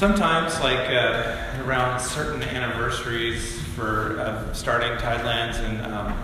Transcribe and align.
sometimes, 0.00 0.58
like 0.60 0.88
uh, 0.88 1.36
around 1.66 2.00
certain 2.00 2.42
anniversaries 2.42 3.60
for 3.76 4.18
uh, 4.18 4.50
starting 4.54 4.92
Tidelands 4.92 5.58
and 5.58 5.92
um, 5.92 6.18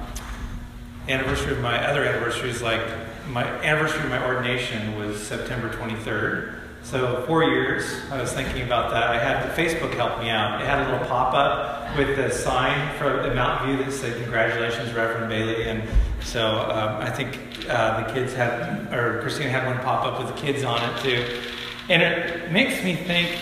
anniversary 1.11 1.53
of 1.53 1.61
my 1.61 1.87
other 1.87 2.03
anniversaries, 2.03 2.63
like 2.63 2.81
my 3.29 3.45
anniversary 3.61 4.03
of 4.03 4.09
my 4.09 4.27
ordination 4.27 4.97
was 4.97 5.21
September 5.21 5.69
23rd. 5.69 6.59
So 6.85 7.23
four 7.27 7.45
years, 7.45 7.85
I 8.11 8.19
was 8.19 8.33
thinking 8.33 8.63
about 8.63 8.93
that. 8.93 9.11
I 9.11 9.19
had 9.19 9.55
Facebook 9.55 9.93
help 9.93 10.21
me 10.21 10.31
out. 10.31 10.63
It 10.63 10.67
had 10.67 10.87
a 10.89 10.91
little 10.91 11.07
pop-up 11.07 11.99
with 11.99 12.17
the 12.17 12.31
sign 12.31 12.97
from 12.97 13.29
the 13.29 13.35
Mountain 13.35 13.77
View 13.77 13.85
that 13.85 13.93
said 13.93 14.19
"Congratulations, 14.23 14.95
Reverend 14.95 15.29
Bailey." 15.29 15.65
And 15.69 15.87
so 16.23 16.47
um, 16.47 17.03
I 17.03 17.11
think 17.11 17.69
uh, 17.69 18.07
the 18.07 18.15
kids 18.15 18.33
had, 18.33 18.91
or 18.91 19.21
Christina 19.21 19.51
had 19.51 19.67
one 19.67 19.79
pop 19.85 20.07
up 20.07 20.19
with 20.19 20.35
the 20.35 20.41
kids 20.41 20.65
on 20.65 20.81
it 20.83 21.03
too. 21.03 21.43
And 21.91 22.03
it 22.03 22.51
makes 22.51 22.83
me 22.83 22.97
think, 22.97 23.37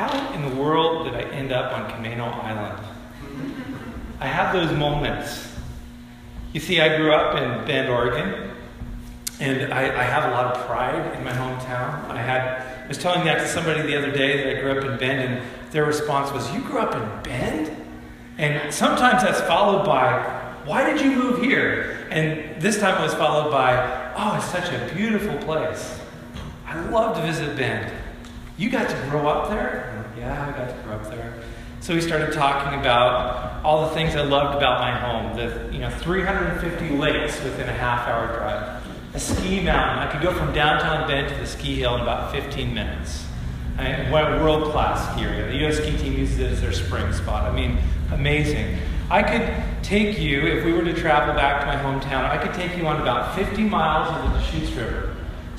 how 0.00 0.32
in 0.32 0.48
the 0.48 0.56
world 0.56 1.04
did 1.04 1.14
I 1.14 1.24
end 1.28 1.52
up 1.52 1.74
on 1.74 1.90
Camano 1.90 2.32
Island? 2.42 2.82
I 4.18 4.26
have 4.26 4.54
those 4.54 4.72
moments. 4.72 5.52
You 6.54 6.60
see, 6.60 6.80
I 6.80 6.96
grew 6.96 7.12
up 7.12 7.36
in 7.36 7.66
Bend, 7.66 7.90
Oregon, 7.90 8.50
and 9.40 9.74
I, 9.74 9.82
I, 9.82 10.02
have 10.02 10.24
a 10.24 10.30
lot 10.30 10.56
of 10.56 10.66
pride 10.66 11.14
in 11.16 11.22
my 11.22 11.32
hometown. 11.32 12.10
I 12.10 12.22
had 12.22 12.84
I 12.84 12.88
was 12.88 12.96
telling 12.96 13.24
that 13.26 13.40
to 13.40 13.46
somebody 13.46 13.82
the 13.82 13.96
other 13.96 14.10
day 14.10 14.38
that 14.38 14.56
I 14.56 14.60
grew 14.62 14.72
up 14.72 14.84
in 14.84 14.96
Bend, 14.98 15.20
and 15.20 15.42
their 15.70 15.84
response 15.84 16.32
was, 16.32 16.50
"You 16.54 16.62
grew 16.62 16.78
up 16.78 16.94
in 16.94 17.22
Bend?" 17.22 17.70
And 18.38 18.72
sometimes 18.72 19.22
that's 19.22 19.42
followed 19.42 19.84
by, 19.84 20.22
"Why 20.64 20.90
did 20.90 21.02
you 21.02 21.10
move 21.10 21.42
here?" 21.42 22.06
And 22.10 22.60
this 22.60 22.80
time 22.80 22.98
it 22.98 23.02
was 23.02 23.14
followed 23.14 23.50
by, 23.50 24.12
"Oh, 24.16 24.36
it's 24.36 24.46
such 24.46 24.72
a 24.72 24.94
beautiful 24.94 25.36
place. 25.44 26.00
I 26.66 26.80
love 26.88 27.16
to 27.16 27.22
visit 27.22 27.54
Bend. 27.54 27.92
You 28.60 28.68
got 28.70 28.90
to 28.90 28.96
grow 29.08 29.26
up 29.26 29.48
there?" 29.50 30.04
yeah, 30.18 30.46
I 30.46 30.58
got 30.58 30.68
to 30.68 30.82
grow 30.82 30.96
up 30.96 31.10
there. 31.10 31.34
So 31.80 31.94
we 31.94 32.00
started 32.02 32.32
talking 32.34 32.78
about 32.78 33.64
all 33.64 33.88
the 33.88 33.94
things 33.94 34.14
I 34.14 34.22
loved 34.22 34.56
about 34.56 34.80
my 34.80 34.92
home. 34.92 35.36
The 35.36 35.72
you 35.72 35.78
know 35.80 35.90
350 35.90 36.96
lakes 36.96 37.42
within 37.42 37.68
a 37.68 37.72
half 37.72 38.06
hour 38.06 38.26
drive 38.36 38.80
a 39.14 39.18
ski 39.18 39.60
mountain. 39.60 40.06
I 40.06 40.12
could 40.12 40.22
go 40.22 40.32
from 40.32 40.52
downtown 40.52 41.08
Bend 41.08 41.28
to 41.30 41.34
the 41.36 41.46
ski 41.46 41.74
hill 41.74 41.96
in 41.96 42.02
about 42.02 42.32
15 42.32 42.72
minutes. 42.72 43.24
I, 43.78 44.10
world 44.10 44.72
class 44.72 45.10
ski 45.12 45.24
area. 45.24 45.46
The 45.46 45.56
U.S. 45.60 45.78
ski 45.78 45.96
team 45.96 46.18
uses 46.18 46.38
it 46.38 46.52
as 46.52 46.60
their 46.60 46.72
spring 46.72 47.12
spot. 47.12 47.50
I 47.50 47.54
mean, 47.54 47.78
amazing. 48.12 48.76
I 49.10 49.22
could 49.22 49.82
take 49.82 50.18
you, 50.18 50.46
if 50.46 50.64
we 50.64 50.72
were 50.72 50.84
to 50.84 50.92
travel 50.92 51.34
back 51.34 51.62
to 51.62 51.66
my 51.66 51.76
hometown, 51.76 52.28
I 52.28 52.36
could 52.36 52.54
take 52.54 52.76
you 52.76 52.86
on 52.86 53.00
about 53.00 53.34
50 53.34 53.62
miles 53.62 54.14
of 54.14 54.30
the 54.30 54.38
Deschutes 54.38 54.70
River, 54.76 55.09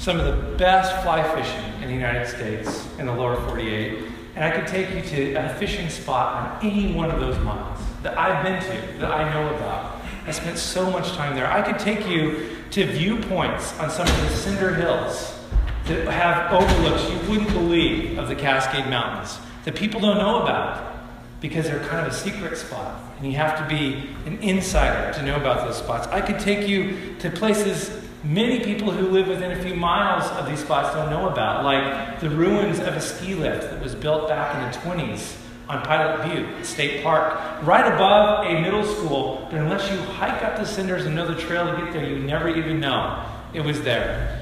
some 0.01 0.19
of 0.19 0.25
the 0.25 0.57
best 0.57 1.03
fly 1.03 1.21
fishing 1.35 1.83
in 1.83 1.87
the 1.87 1.93
United 1.93 2.27
States 2.27 2.87
in 2.97 3.05
the 3.05 3.13
lower 3.13 3.35
48, 3.47 4.03
and 4.35 4.43
I 4.43 4.49
could 4.49 4.65
take 4.65 4.89
you 4.95 5.03
to 5.03 5.33
a 5.35 5.49
fishing 5.59 5.89
spot 5.89 6.59
on 6.63 6.65
any 6.65 6.91
one 6.91 7.11
of 7.11 7.19
those 7.19 7.37
miles 7.43 7.77
that 8.01 8.17
I've 8.17 8.43
been 8.43 8.59
to, 8.63 8.97
that 8.97 9.11
I 9.11 9.31
know 9.31 9.55
about. 9.55 10.01
I 10.25 10.31
spent 10.31 10.57
so 10.57 10.89
much 10.89 11.11
time 11.11 11.35
there. 11.35 11.45
I 11.45 11.61
could 11.61 11.77
take 11.77 12.07
you 12.07 12.49
to 12.71 12.87
viewpoints 12.87 13.77
on 13.77 13.91
some 13.91 14.07
of 14.07 14.21
the 14.21 14.29
cinder 14.29 14.73
hills 14.73 15.37
that 15.85 16.07
have 16.07 16.51
overlooks 16.51 17.07
you 17.07 17.29
wouldn't 17.29 17.53
believe 17.53 18.17
of 18.17 18.27
the 18.27 18.35
Cascade 18.35 18.87
Mountains 18.87 19.37
that 19.65 19.75
people 19.75 20.01
don't 20.01 20.17
know 20.17 20.41
about 20.41 20.97
because 21.41 21.65
they're 21.65 21.79
kind 21.81 22.07
of 22.07 22.11
a 22.11 22.15
secret 22.15 22.57
spot. 22.57 22.99
And 23.19 23.31
you 23.31 23.37
have 23.37 23.55
to 23.59 23.75
be 23.75 24.09
an 24.25 24.39
insider 24.39 25.13
to 25.13 25.23
know 25.23 25.35
about 25.35 25.67
those 25.67 25.77
spots. 25.77 26.07
I 26.07 26.21
could 26.21 26.39
take 26.39 26.67
you 26.67 27.15
to 27.19 27.29
places 27.29 28.00
many 28.23 28.59
people 28.59 28.91
who 28.91 29.07
live 29.07 29.27
within 29.27 29.51
a 29.51 29.63
few 29.63 29.75
miles 29.75 30.29
of 30.31 30.47
these 30.47 30.59
spots 30.59 30.93
don't 30.93 31.09
know 31.09 31.27
about, 31.29 31.63
like 31.63 32.19
the 32.19 32.29
ruins 32.29 32.79
of 32.79 32.95
a 32.95 33.01
ski 33.01 33.35
lift 33.35 33.63
that 33.63 33.81
was 33.81 33.95
built 33.95 34.27
back 34.27 34.55
in 34.55 34.71
the 34.71 34.87
20s 34.89 35.37
on 35.67 35.81
Pilot 35.83 36.27
Butte 36.27 36.65
State 36.65 37.03
Park, 37.03 37.39
right 37.63 37.93
above 37.93 38.45
a 38.45 38.61
middle 38.61 38.83
school. 38.83 39.47
But 39.49 39.59
unless 39.59 39.89
you 39.89 39.97
hike 39.97 40.43
up 40.43 40.57
the 40.57 40.65
cinders 40.65 41.05
and 41.05 41.15
know 41.15 41.25
the 41.25 41.39
trail 41.39 41.65
to 41.65 41.81
get 41.81 41.93
there, 41.93 42.05
you 42.05 42.19
never 42.19 42.49
even 42.49 42.79
know 42.79 43.25
it 43.53 43.61
was 43.61 43.81
there. 43.81 44.39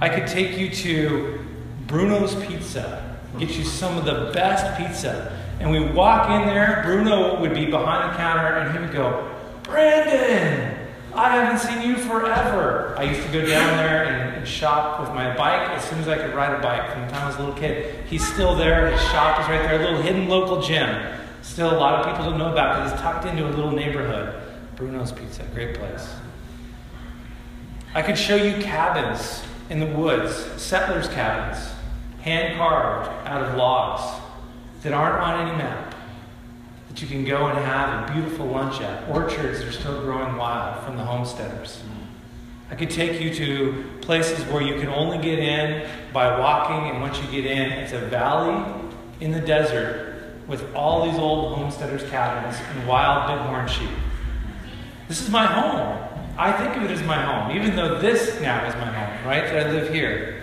I 0.00 0.08
could 0.08 0.26
take 0.26 0.58
you 0.58 0.70
to 0.70 1.38
Bruno's 1.86 2.34
Pizza, 2.46 3.18
get 3.38 3.50
you 3.50 3.64
some 3.64 3.96
of 3.96 4.04
the 4.04 4.30
best 4.32 4.78
pizza. 4.78 5.36
And 5.58 5.70
we 5.70 5.80
walk 5.80 6.30
in 6.30 6.46
there, 6.46 6.82
Bruno 6.84 7.40
would 7.40 7.54
be 7.54 7.66
behind 7.66 8.12
the 8.12 8.16
counter, 8.16 8.58
and 8.58 8.72
he 8.72 8.78
would 8.78 8.92
go, 8.92 9.34
Brandon, 9.64 10.77
I 11.18 11.36
haven't 11.36 11.58
seen 11.58 11.82
you 11.82 11.96
forever. 11.96 12.94
I 12.96 13.02
used 13.02 13.22
to 13.22 13.32
go 13.32 13.44
down 13.44 13.76
there 13.76 14.04
and, 14.04 14.36
and, 14.36 14.46
shop 14.46 15.00
with 15.00 15.10
my 15.10 15.36
bike 15.36 15.70
as 15.70 15.84
soon 15.84 15.98
as 15.98 16.08
I 16.08 16.16
could 16.16 16.32
ride 16.32 16.56
a 16.56 16.62
bike 16.62 16.92
from 16.92 17.02
the 17.02 17.08
time 17.08 17.24
I 17.24 17.26
was 17.26 17.36
a 17.36 17.40
little 17.40 17.54
kid. 17.54 18.04
He's 18.06 18.26
still 18.26 18.54
there. 18.54 18.90
His 18.90 19.00
shop 19.08 19.40
is 19.40 19.48
right 19.48 19.60
there, 19.62 19.80
a 19.80 19.84
little 19.84 20.00
hidden 20.00 20.28
local 20.28 20.62
gym. 20.62 21.18
Still, 21.42 21.72
a 21.72 21.76
lot 21.76 22.00
of 22.00 22.06
people 22.06 22.30
don't 22.30 22.38
know 22.38 22.52
about 22.52 22.76
because 22.76 22.92
it's 22.92 23.00
tucked 23.02 23.26
into 23.26 23.46
a 23.46 23.50
little 23.50 23.72
neighborhood. 23.72 24.40
Bruno's 24.76 25.10
Pizza, 25.10 25.42
great 25.54 25.74
place. 25.76 26.08
I 27.94 28.02
could 28.02 28.16
show 28.16 28.36
you 28.36 28.62
cabins 28.62 29.42
in 29.70 29.80
the 29.80 29.86
woods, 29.86 30.36
settlers' 30.60 31.08
cabins, 31.08 31.68
hand 32.20 32.56
carved 32.56 33.08
out 33.26 33.42
of 33.42 33.56
logs 33.56 34.22
that 34.82 34.92
aren't 34.92 35.20
on 35.20 35.48
any 35.48 35.56
map 35.56 35.87
that 36.98 37.04
you 37.04 37.16
can 37.16 37.24
go 37.24 37.46
and 37.46 37.58
have 37.58 38.10
a 38.10 38.12
beautiful 38.12 38.46
lunch 38.46 38.80
at. 38.80 39.08
Orchards 39.08 39.60
are 39.60 39.70
still 39.70 40.00
growing 40.02 40.36
wild 40.36 40.84
from 40.84 40.96
the 40.96 41.04
homesteaders. 41.04 41.80
I 42.70 42.74
could 42.74 42.90
take 42.90 43.20
you 43.20 43.32
to 43.34 43.84
places 44.00 44.44
where 44.46 44.62
you 44.62 44.80
can 44.80 44.88
only 44.88 45.18
get 45.18 45.38
in 45.38 45.88
by 46.12 46.38
walking, 46.38 46.90
and 46.90 47.00
once 47.00 47.18
you 47.20 47.30
get 47.30 47.46
in, 47.46 47.70
it's 47.72 47.92
a 47.92 48.00
valley 48.00 48.64
in 49.20 49.30
the 49.32 49.40
desert 49.40 50.34
with 50.48 50.74
all 50.74 51.08
these 51.08 51.18
old 51.18 51.56
homesteaders' 51.56 52.02
cabins 52.10 52.58
and 52.72 52.88
wild 52.88 53.28
bighorn 53.28 53.68
sheep. 53.68 53.90
This 55.06 55.20
is 55.22 55.30
my 55.30 55.46
home. 55.46 56.04
I 56.36 56.52
think 56.52 56.76
of 56.76 56.82
it 56.82 56.90
as 56.90 57.02
my 57.04 57.20
home, 57.20 57.56
even 57.56 57.76
though 57.76 57.98
this 58.00 58.40
now 58.40 58.66
is 58.66 58.74
my 58.74 58.86
home, 58.86 59.26
right? 59.26 59.44
That 59.44 59.68
I 59.68 59.70
live 59.70 59.92
here. 59.92 60.42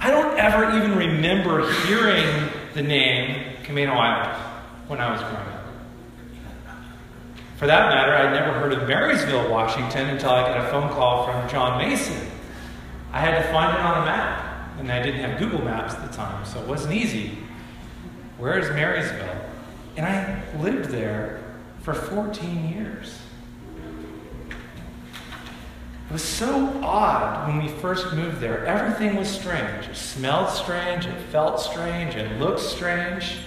I 0.00 0.10
don't 0.10 0.38
ever 0.38 0.76
even 0.76 0.96
remember 0.96 1.70
hearing 1.86 2.50
the 2.74 2.82
name 2.82 3.56
Camano 3.64 3.96
Island 3.96 4.47
when 4.88 5.00
I 5.00 5.12
was 5.12 5.20
growing 5.20 5.36
up. 5.36 5.64
For 7.58 7.66
that 7.66 7.88
matter, 7.90 8.14
I'd 8.14 8.32
never 8.32 8.52
heard 8.52 8.72
of 8.72 8.86
Marysville, 8.88 9.50
Washington 9.50 10.10
until 10.10 10.30
I 10.30 10.42
got 10.42 10.66
a 10.66 10.70
phone 10.70 10.88
call 10.90 11.26
from 11.26 11.48
John 11.48 11.78
Mason. 11.78 12.30
I 13.12 13.20
had 13.20 13.42
to 13.42 13.52
find 13.52 13.74
it 13.74 13.80
on 13.80 14.02
a 14.02 14.06
map, 14.06 14.78
and 14.78 14.92
I 14.92 15.02
didn't 15.02 15.20
have 15.20 15.38
Google 15.38 15.62
Maps 15.62 15.94
at 15.94 16.08
the 16.08 16.16
time, 16.16 16.44
so 16.44 16.60
it 16.60 16.68
wasn't 16.68 16.94
easy. 16.94 17.38
Where 18.38 18.58
is 18.58 18.68
Marysville? 18.70 19.44
And 19.96 20.06
I 20.06 20.40
lived 20.58 20.90
there 20.90 21.42
for 21.82 21.94
14 21.94 22.68
years. 22.68 23.18
It 26.08 26.12
was 26.12 26.22
so 26.22 26.80
odd 26.82 27.48
when 27.48 27.62
we 27.62 27.68
first 27.80 28.14
moved 28.14 28.40
there. 28.40 28.64
Everything 28.64 29.16
was 29.16 29.28
strange. 29.28 29.88
It 29.88 29.96
smelled 29.96 30.48
strange, 30.48 31.04
it 31.06 31.20
felt 31.32 31.60
strange, 31.60 32.14
it 32.14 32.38
looked 32.38 32.60
strange. 32.60 33.38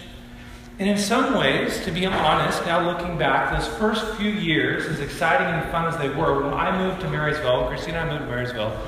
And 0.81 0.89
in 0.89 0.97
some 0.97 1.37
ways, 1.37 1.85
to 1.85 1.91
be 1.91 2.07
honest, 2.07 2.65
now 2.65 2.83
looking 2.83 3.15
back, 3.15 3.51
those 3.51 3.67
first 3.77 4.15
few 4.15 4.31
years, 4.31 4.87
as 4.87 4.99
exciting 4.99 5.45
and 5.45 5.69
fun 5.69 5.85
as 5.85 5.95
they 5.99 6.09
were, 6.09 6.41
when 6.41 6.55
I 6.55 6.75
moved 6.75 7.01
to 7.01 7.07
Marysville, 7.11 7.67
Christina 7.67 7.99
and 7.99 8.09
I 8.09 8.13
moved 8.13 8.25
to 8.25 8.35
Marysville, 8.35 8.81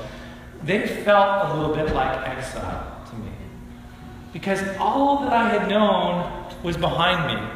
they 0.64 0.88
felt 0.88 1.52
a 1.52 1.54
little 1.54 1.72
bit 1.72 1.94
like 1.94 2.28
exile 2.28 3.00
to 3.10 3.14
me. 3.14 3.30
Because 4.32 4.60
all 4.78 5.20
that 5.20 5.32
I 5.32 5.48
had 5.50 5.68
known 5.68 6.52
was 6.64 6.76
behind 6.76 7.32
me. 7.32 7.48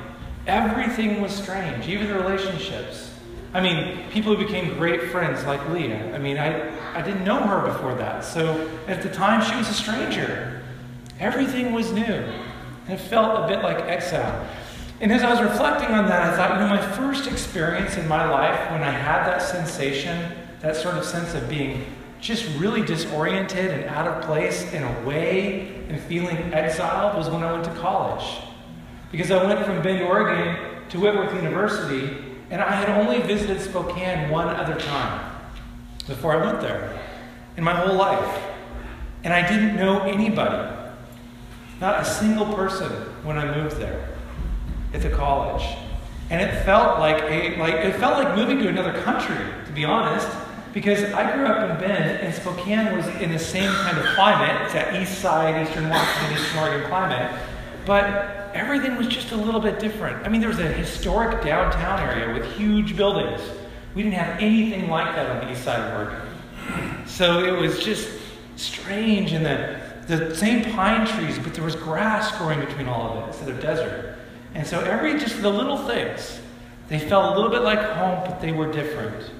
Everything 0.47 1.21
was 1.21 1.34
strange, 1.34 1.88
even 1.88 2.06
the 2.06 2.15
relationships. 2.15 3.12
I 3.53 3.60
mean, 3.60 4.09
people 4.10 4.37
who 4.37 4.47
became 4.47 4.72
great 4.75 5.10
friends 5.10 5.44
like 5.47 5.69
Leah. 5.71 6.15
I 6.15 6.19
mean, 6.19 6.38
I, 6.38 6.97
I 6.97 7.03
didn't 7.03 7.25
know 7.25 7.41
her 7.41 7.72
before 7.72 7.97
that. 7.97 8.22
So 8.22 8.71
at 8.87 9.03
the 9.03 9.10
time, 9.10 9.43
she 9.43 9.56
was 9.56 9.69
a 9.69 9.75
stranger. 9.75 10.62
Everything 11.19 11.72
was 11.72 11.91
new. 11.91 12.25
And 12.89 12.99
it 12.99 13.03
felt 13.03 13.45
a 13.45 13.47
bit 13.47 13.63
like 13.63 13.79
exile. 13.81 14.49
And 15.01 15.13
as 15.13 15.23
I 15.23 15.31
was 15.31 15.43
reflecting 15.43 15.91
on 15.91 16.07
that, 16.07 16.33
I 16.33 16.37
thought, 16.37 16.55
you 16.55 16.61
know, 16.61 16.69
my 16.69 16.97
first 16.97 17.31
experience 17.31 17.97
in 17.97 18.09
my 18.09 18.29
life 18.29 18.71
when 18.73 18.83
I 18.83 18.91
had 18.91 19.27
that 19.27 19.43
sensation, 19.43 20.33
that 20.61 20.75
sort 20.75 20.97
of 20.97 21.05
sense 21.05 21.35
of 21.35 21.49
being 21.49 21.85
just 22.21 22.49
really 22.59 22.83
disoriented 22.83 23.71
and 23.71 23.85
out 23.85 24.09
of 24.09 24.25
place 24.25 24.73
and 24.73 24.85
away 24.99 25.85
and 25.89 26.01
feeling 26.01 26.37
exiled 26.53 27.17
was 27.17 27.29
when 27.29 27.45
I 27.45 27.53
went 27.53 27.65
to 27.65 27.75
college. 27.75 28.25
Because 29.13 29.31
I 29.31 29.45
went 29.45 29.65
from 29.65 29.83
Bend, 29.83 30.03
Oregon 30.03 30.57
to 30.89 30.99
Whitworth 30.99 31.35
University, 31.35 32.17
and 32.51 32.63
I 32.63 32.73
had 32.73 32.89
only 32.89 33.21
visited 33.21 33.61
Spokane 33.61 34.31
one 34.31 34.49
other 34.49 34.81
time 34.81 35.37
before 36.07 36.33
I 36.33 36.45
went 36.45 36.61
there 36.61 36.99
in 37.59 37.63
my 37.63 37.75
whole 37.75 37.95
life. 37.95 38.43
And 39.23 39.35
I 39.35 39.47
didn't 39.47 39.77
know 39.77 40.01
anybody. 40.01 40.78
Not 41.80 42.01
a 42.01 42.04
single 42.04 42.53
person 42.54 42.91
when 43.22 43.39
I 43.39 43.57
moved 43.57 43.77
there 43.77 44.09
at 44.92 45.03
the 45.03 45.10
college. 45.10 45.65
And 46.30 46.41
it 46.42 46.65
felt 46.65 46.98
like 46.98 47.22
a 47.22 47.57
like 47.59 47.75
it 47.75 47.95
felt 47.97 48.22
like 48.22 48.36
moving 48.36 48.59
to 48.59 48.69
another 48.69 48.92
country, 49.03 49.36
to 49.66 49.72
be 49.72 49.84
honest. 49.84 50.28
Because 50.75 51.03
I 51.13 51.34
grew 51.34 51.47
up 51.47 51.71
in 51.71 51.80
Bend, 51.80 52.21
and 52.21 52.34
Spokane 52.34 52.95
was 52.95 53.07
in 53.22 53.33
the 53.33 53.39
same 53.39 53.72
kind 53.72 53.97
of 53.97 54.04
climate. 54.15 54.63
It's 54.65 54.75
that 54.75 55.01
east 55.01 55.19
side, 55.21 55.66
eastern 55.66 55.89
Washington, 55.89 56.36
eastern 56.36 56.59
Oregon 56.59 56.89
climate. 56.89 57.41
But 57.86 58.51
everything 58.53 58.97
was 58.97 59.07
just 59.07 59.33
a 59.33 59.36
little 59.36 59.60
bit 59.60 59.78
different. 59.78 60.27
I 60.27 60.28
mean, 60.28 60.41
there 60.41 60.51
was 60.51 60.59
a 60.59 60.69
historic 60.69 61.42
downtown 61.42 62.01
area 62.01 62.34
with 62.34 62.45
huge 62.53 62.97
buildings. 62.97 63.41
We 63.95 64.03
didn't 64.03 64.16
have 64.16 64.41
anything 64.41 64.91
like 64.91 65.15
that 65.15 65.30
on 65.30 65.47
the 65.47 65.53
east 65.53 65.65
side 65.65 65.80
of 65.80 65.95
Oregon. 65.95 67.07
So 67.07 67.42
it 67.42 67.59
was 67.59 67.83
just 67.83 68.10
strange, 68.57 69.33
and 69.33 69.47
the, 69.47 69.78
the 70.09 70.34
same 70.34 70.65
pine 70.72 71.07
trees, 71.07 71.39
but 71.39 71.55
there 71.55 71.63
was 71.63 71.77
grass 71.77 72.37
growing 72.39 72.60
between 72.60 72.89
all 72.89 73.10
of 73.10 73.22
it 73.22 73.27
instead 73.28 73.51
of 73.51 73.60
desert. 73.60 74.19
And 74.55 74.66
so 74.66 74.81
every, 74.81 75.19
just 75.19 75.41
the 75.43 75.51
little 75.51 75.77
things, 75.77 76.41
they 76.89 76.99
felt 76.99 77.34
a 77.34 77.37
little 77.37 77.51
bit 77.51 77.63
like 77.63 77.78
home, 77.78 78.25
but 78.27 78.41
they 78.41 78.51
were 78.51 78.72
different. 78.72 79.31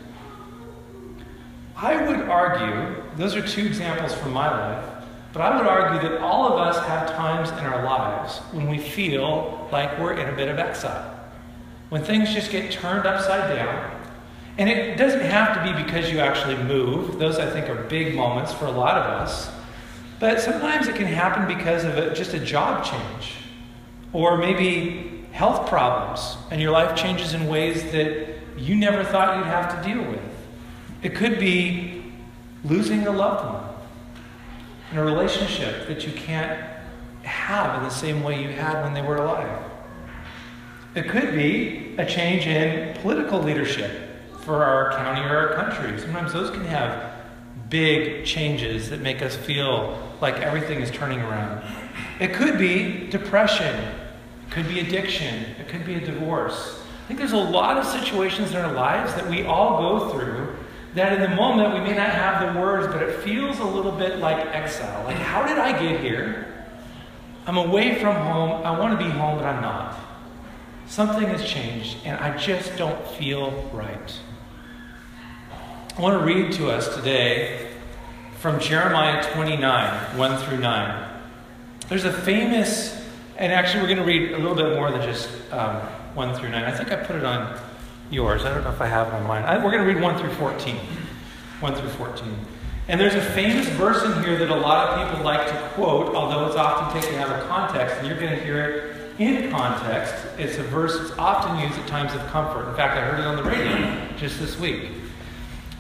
I 1.75 1.97
would 2.07 2.29
argue, 2.29 3.03
those 3.17 3.35
are 3.35 3.47
two 3.47 3.65
examples 3.65 4.15
from 4.15 4.33
my 4.33 4.51
life, 4.51 4.85
but 5.33 5.41
I 5.41 5.57
would 5.57 5.67
argue 5.67 6.07
that 6.07 6.21
all 6.21 6.53
of 6.53 6.59
us 6.59 6.87
have 6.87 7.09
times 7.17 7.49
in 7.51 7.59
our 7.61 7.85
lives 7.85 8.39
when 8.53 8.69
we 8.69 8.79
feel 8.79 9.69
like 9.73 9.99
we're 9.99 10.15
in 10.15 10.29
a 10.29 10.37
bit 10.37 10.49
of 10.49 10.59
exile. 10.59 11.15
When 11.89 12.05
things 12.05 12.35
just 12.35 12.51
get 12.51 12.71
turned 12.71 13.07
upside 13.07 13.57
down. 13.57 13.95
And 14.59 14.69
it 14.69 14.99
doesn't 14.99 15.21
have 15.21 15.55
to 15.55 15.73
be 15.73 15.83
because 15.83 16.11
you 16.11 16.19
actually 16.19 16.57
move. 16.65 17.19
Those, 17.19 17.39
I 17.39 17.49
think, 17.49 17.69
are 17.71 17.83
big 17.85 18.15
moments 18.15 18.53
for 18.53 18.67
a 18.67 18.71
lot 18.71 18.99
of 18.99 19.05
us. 19.05 19.51
But 20.21 20.41
sometimes 20.41 20.89
it 20.89 20.97
can 20.97 21.07
happen 21.07 21.47
because 21.47 21.85
of 21.85 21.97
a, 21.97 22.15
just 22.15 22.35
a 22.35 22.41
job 22.41 22.85
change. 22.85 23.35
Or 24.13 24.37
maybe 24.37 25.27
health 25.33 25.69
problems, 25.69 26.37
and 26.51 26.61
your 26.61 26.73
life 26.73 26.97
changes 26.97 27.35
in 27.35 27.47
ways 27.47 27.93
that 27.93 28.39
you 28.57 28.75
never 28.75 29.05
thought 29.05 29.37
you'd 29.37 29.47
have 29.47 29.81
to 29.81 29.89
deal 29.89 30.03
with. 30.03 30.21
It 31.03 31.15
could 31.15 31.39
be 31.39 32.03
losing 32.65 33.07
a 33.07 33.13
loved 33.13 33.45
one 33.45 33.75
in 34.91 34.99
a 34.99 35.05
relationship 35.05 35.87
that 35.87 36.05
you 36.05 36.13
can't 36.13 36.59
have 37.23 37.77
in 37.79 37.85
the 37.85 37.95
same 37.95 38.23
way 38.23 38.43
you 38.43 38.49
had 38.49 38.83
when 38.83 38.95
they 38.95 39.03
were 39.03 39.19
alive. 39.19 39.63
It 40.95 41.09
could 41.09 41.35
be 41.35 41.95
a 41.99 42.07
change 42.07 42.47
in 42.47 42.95
political 43.01 43.41
leadership 43.41 43.93
for 44.41 44.65
our 44.65 44.91
county 44.93 45.21
or 45.21 45.37
our 45.37 45.55
country. 45.55 46.01
Sometimes 46.01 46.33
those 46.33 46.51
can 46.51 46.65
have 46.65 47.13
big 47.69 48.25
changes 48.25 48.91
that 48.91 49.01
make 49.01 49.23
us 49.23 49.37
feel 49.37 50.08
like 50.21 50.37
everything 50.37 50.81
is 50.81 50.91
turning 50.91 51.21
around. 51.21 51.63
It 52.21 52.35
could 52.35 52.59
be 52.59 53.09
depression, 53.09 53.75
it 53.75 54.51
could 54.51 54.69
be 54.69 54.81
addiction, 54.81 55.45
it 55.61 55.69
could 55.69 55.85
be 55.85 55.95
a 55.95 56.01
divorce. 56.01 56.81
I 57.05 57.09
think 57.09 57.19
there's 57.19 57.33
a 57.33 57.37
lot 57.37 57.79
of 57.79 57.87
situations 57.87 58.51
in 58.51 58.57
our 58.57 58.73
lives 58.73 59.15
that 59.15 59.29
we 59.29 59.45
all 59.45 59.79
go 59.79 60.11
through 60.11 60.57
that 60.95 61.13
in 61.13 61.21
the 61.21 61.37
moment 61.37 61.75
we 61.75 61.81
may 61.81 61.97
not 61.97 62.11
have 62.11 62.55
the 62.55 62.61
words, 62.61 62.87
but 62.87 63.03
it 63.03 63.21
feels 63.21 63.59
a 63.59 63.65
little 63.65 63.93
bit 63.93 64.19
like 64.19 64.47
exile. 64.55 65.05
Like, 65.05 65.17
how 65.17 65.47
did 65.47 65.59
I 65.59 65.79
get 65.79 66.01
here? 66.01 66.67
I'm 67.47 67.57
away 67.57 68.01
from 68.01 68.15
home. 68.15 68.65
I 68.65 68.79
want 68.79 68.99
to 68.99 69.05
be 69.05 69.11
home, 69.11 69.39
but 69.39 69.47
I'm 69.47 69.63
not. 69.63 69.99
Something 70.87 71.27
has 71.29 71.45
changed, 71.45 71.99
and 72.05 72.19
I 72.19 72.37
just 72.37 72.77
don't 72.77 73.07
feel 73.13 73.71
right. 73.73 74.21
I 75.97 76.01
want 76.01 76.19
to 76.19 76.25
read 76.25 76.53
to 76.53 76.71
us 76.71 76.95
today 76.95 77.71
from 78.39 78.61
Jeremiah 78.61 79.23
29 79.33 80.17
1 80.17 80.39
through 80.45 80.59
9. 80.59 81.21
There's 81.89 82.05
a 82.05 82.13
famous, 82.13 82.97
and 83.37 83.53
actually, 83.53 83.83
we're 83.83 83.95
going 83.95 83.99
to 83.99 84.05
read 84.05 84.33
a 84.33 84.39
little 84.39 84.55
bit 84.55 84.77
more 84.77 84.91
than 84.93 85.03
just 85.03 85.29
um, 85.53 85.77
1 86.15 86.35
through 86.35 86.51
9. 86.51 86.63
I 86.63 86.71
think 86.71 86.93
I 86.93 86.97
put 86.97 87.17
it 87.17 87.25
on 87.25 87.59
yours. 88.11 88.45
I 88.45 88.55
don't 88.55 88.63
know 88.63 88.71
if 88.71 88.81
I 88.81 88.87
have 88.87 89.09
it 89.09 89.15
on 89.15 89.27
mine. 89.27 89.43
I, 89.45 89.57
we're 89.57 89.73
going 89.73 89.85
to 89.85 89.93
read 89.93 90.01
1 90.01 90.19
through 90.19 90.35
14. 90.35 90.77
1 91.61 91.75
through 91.75 91.89
14. 91.89 92.37
And 92.87 93.01
there's 93.01 93.15
a 93.15 93.21
famous 93.33 93.67
verse 93.71 94.03
in 94.05 94.23
here 94.23 94.39
that 94.39 94.51
a 94.51 94.55
lot 94.55 94.89
of 94.89 95.09
people 95.09 95.25
like 95.25 95.47
to 95.49 95.71
quote, 95.75 96.15
although 96.15 96.47
it's 96.47 96.57
often 96.57 97.01
taken 97.01 97.19
out 97.19 97.31
of 97.31 97.49
context, 97.49 97.97
and 97.99 98.07
you're 98.07 98.19
going 98.21 98.39
to 98.39 98.45
hear 98.45 98.61
it 98.61 99.21
in 99.21 99.51
context. 99.51 100.15
It's 100.39 100.59
a 100.59 100.63
verse 100.63 100.97
that's 100.97 101.11
often 101.19 101.59
used 101.59 101.79
at 101.79 101.89
times 101.89 102.15
of 102.15 102.25
comfort. 102.29 102.69
In 102.69 102.77
fact, 102.77 102.97
I 102.97 103.01
heard 103.01 103.19
it 103.19 103.27
on 103.27 103.37
the 103.37 103.43
radio 103.43 104.17
just 104.17 104.39
this 104.39 104.59
week. 104.59 104.93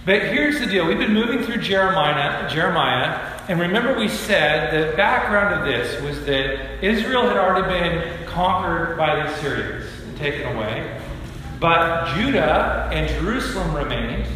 But 0.08 0.22
here's 0.22 0.58
the 0.58 0.64
deal. 0.64 0.87
We've 0.87 0.96
been 0.96 1.12
moving 1.12 1.43
through 1.43 1.58
Jeremiah, 1.58 2.49
Jeremiah, 2.49 3.43
and 3.46 3.60
remember 3.60 3.94
we 3.94 4.08
said 4.08 4.72
the 4.72 4.96
background 4.96 5.60
of 5.60 5.66
this 5.66 6.00
was 6.00 6.25
that 6.25 6.82
Israel 6.82 7.28
had 7.28 7.37
already 7.37 7.69
been 7.69 8.26
conquered 8.26 8.96
by 8.96 9.16
the 9.16 9.26
Assyrians 9.26 9.84
and 10.06 10.16
taken 10.16 10.56
away. 10.56 10.99
But 11.60 12.14
Judah 12.14 12.88
and 12.90 13.06
Jerusalem 13.20 13.75
remained. 13.75 14.26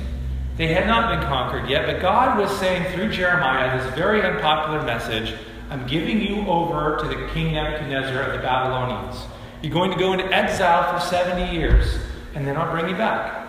They 0.59 0.75
had 0.75 0.87
not 0.87 1.19
been 1.19 1.27
conquered 1.27 1.71
yet, 1.71 1.87
but 1.87 2.03
God 2.03 2.39
was 2.39 2.55
saying 2.59 2.93
through 2.93 3.11
Jeremiah 3.11 3.83
this 3.83 3.95
very 3.95 4.21
unpopular 4.21 4.83
message 4.83 5.35
I'm 5.71 5.87
giving 5.87 6.21
you 6.21 6.47
over 6.49 6.99
to 6.99 7.09
the 7.09 7.29
king 7.29 7.55
Nebuchadnezzar 7.55 8.21
of 8.21 8.33
the 8.35 8.43
Babylonians. 8.43 9.25
You're 9.63 9.73
going 9.73 9.91
to 9.91 9.97
go 9.97 10.13
into 10.13 10.27
exile 10.35 10.93
for 10.93 11.03
70 11.03 11.57
years, 11.57 11.97
and 12.35 12.47
then 12.47 12.59
I'll 12.59 12.71
bring 12.71 12.91
you 12.91 12.95
back. 12.95 13.42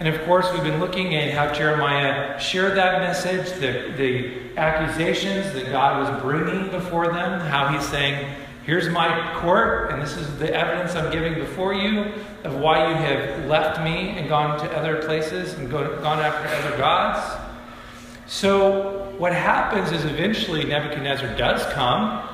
And 0.00 0.08
of 0.08 0.24
course, 0.24 0.46
we've 0.52 0.62
been 0.62 0.78
looking 0.78 1.16
at 1.16 1.32
how 1.32 1.52
Jeremiah 1.52 2.38
shared 2.38 2.76
that 2.76 3.00
message, 3.00 3.52
the, 3.58 3.92
the 3.96 4.56
accusations 4.56 5.52
that 5.54 5.70
God 5.70 6.12
was 6.12 6.22
bringing 6.22 6.70
before 6.70 7.08
them, 7.08 7.40
how 7.40 7.68
he's 7.68 7.86
saying, 7.88 8.34
Here's 8.64 8.90
my 8.90 9.32
court, 9.40 9.90
and 9.90 10.02
this 10.02 10.16
is 10.18 10.38
the 10.38 10.52
evidence 10.54 10.94
I'm 10.94 11.10
giving 11.10 11.34
before 11.34 11.72
you 11.72 12.12
of 12.44 12.56
why 12.56 12.86
you 12.86 12.94
have 12.96 13.46
left 13.46 13.80
me 13.80 14.10
and 14.10 14.28
gone 14.28 14.60
to 14.60 14.70
other 14.76 15.02
places 15.02 15.54
and 15.54 15.70
go, 15.70 15.96
gone 16.02 16.18
after 16.18 16.46
other 16.46 16.76
gods. 16.76 17.40
So, 18.26 19.10
what 19.16 19.32
happens 19.32 19.90
is 19.90 20.04
eventually 20.04 20.64
Nebuchadnezzar 20.64 21.34
does 21.38 21.64
come 21.72 22.28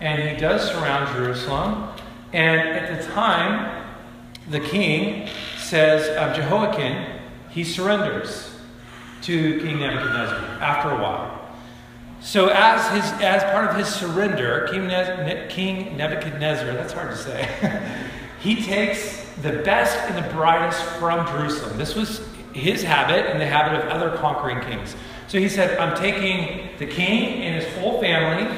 and 0.00 0.20
he 0.28 0.36
does 0.36 0.68
surround 0.68 1.16
Jerusalem. 1.16 1.88
And 2.32 2.60
at 2.60 3.00
the 3.00 3.12
time, 3.12 3.86
the 4.50 4.60
king 4.60 5.28
says, 5.66 6.08
of 6.16 6.36
Jehoiakim, 6.36 7.20
he 7.50 7.64
surrenders 7.64 8.54
to 9.22 9.58
King 9.60 9.80
Nebuchadnezzar 9.80 10.38
after 10.60 10.90
a 10.90 11.02
while. 11.02 11.32
So, 12.20 12.48
as, 12.48 12.86
his, 12.90 13.22
as 13.22 13.42
part 13.44 13.68
of 13.68 13.76
his 13.76 13.88
surrender, 13.88 14.68
King, 14.70 14.86
ne- 14.86 15.46
King 15.48 15.96
Nebuchadnezzar, 15.96 16.72
that's 16.72 16.92
hard 16.92 17.10
to 17.10 17.16
say, 17.16 17.48
he 18.40 18.62
takes 18.62 19.24
the 19.42 19.52
best 19.64 19.96
and 20.08 20.24
the 20.24 20.28
brightest 20.32 20.82
from 20.98 21.26
Jerusalem. 21.26 21.76
This 21.76 21.94
was 21.94 22.26
his 22.52 22.82
habit 22.82 23.26
and 23.26 23.40
the 23.40 23.46
habit 23.46 23.80
of 23.80 23.88
other 23.88 24.16
conquering 24.16 24.60
kings. 24.60 24.96
So 25.28 25.38
he 25.38 25.48
said, 25.48 25.78
I'm 25.78 25.96
taking 25.96 26.70
the 26.78 26.86
king 26.86 27.42
and 27.42 27.62
his 27.62 27.74
whole 27.74 28.00
family, 28.00 28.56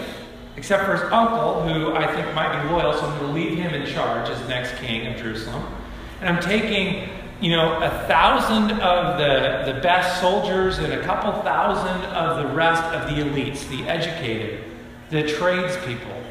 except 0.56 0.84
for 0.84 0.92
his 0.92 1.02
uncle, 1.12 1.62
who 1.62 1.94
I 1.94 2.06
think 2.14 2.32
might 2.34 2.62
be 2.62 2.68
loyal, 2.68 2.92
so 2.92 3.06
I'm 3.06 3.18
going 3.18 3.32
to 3.32 3.32
leave 3.32 3.58
him 3.58 3.74
in 3.74 3.86
charge 3.86 4.28
as 4.28 4.48
next 4.48 4.76
king 4.76 5.06
of 5.06 5.16
Jerusalem. 5.16 5.64
And 6.20 6.28
I'm 6.28 6.42
taking 6.42 7.08
you 7.40 7.50
know, 7.50 7.80
a 7.80 7.90
thousand 8.08 8.72
of 8.80 9.18
the, 9.18 9.72
the 9.72 9.80
best 9.80 10.20
soldiers 10.20 10.78
and 10.78 10.92
a 10.92 11.02
couple 11.04 11.30
thousand 11.42 12.04
of 12.06 12.38
the 12.48 12.54
rest 12.54 12.82
of 12.82 13.08
the 13.08 13.22
elites, 13.22 13.68
the 13.68 13.88
educated, 13.88 14.64
the 15.10 15.22
tradespeople, 15.22 16.22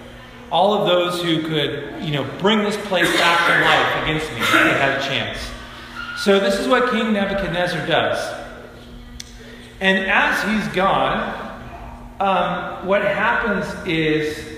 all 0.52 0.74
of 0.74 0.86
those 0.86 1.22
who 1.22 1.44
could, 1.44 2.04
you 2.04 2.12
know, 2.12 2.26
bring 2.40 2.60
this 2.60 2.76
place 2.88 3.10
back 3.18 3.40
to 3.48 3.66
life 3.66 4.04
against 4.04 4.30
me 4.34 4.42
if 4.42 4.52
they 4.52 4.80
had 4.80 5.00
a 5.00 5.04
chance. 5.04 5.40
So 6.18 6.40
this 6.40 6.60
is 6.60 6.68
what 6.68 6.92
King 6.92 7.14
Nebuchadnezzar 7.14 7.88
does. 7.88 8.36
And 9.80 10.10
as 10.10 10.44
he's 10.44 10.76
gone, 10.76 11.46
um, 12.20 12.86
what 12.86 13.02
happens 13.04 13.66
is 13.88 14.57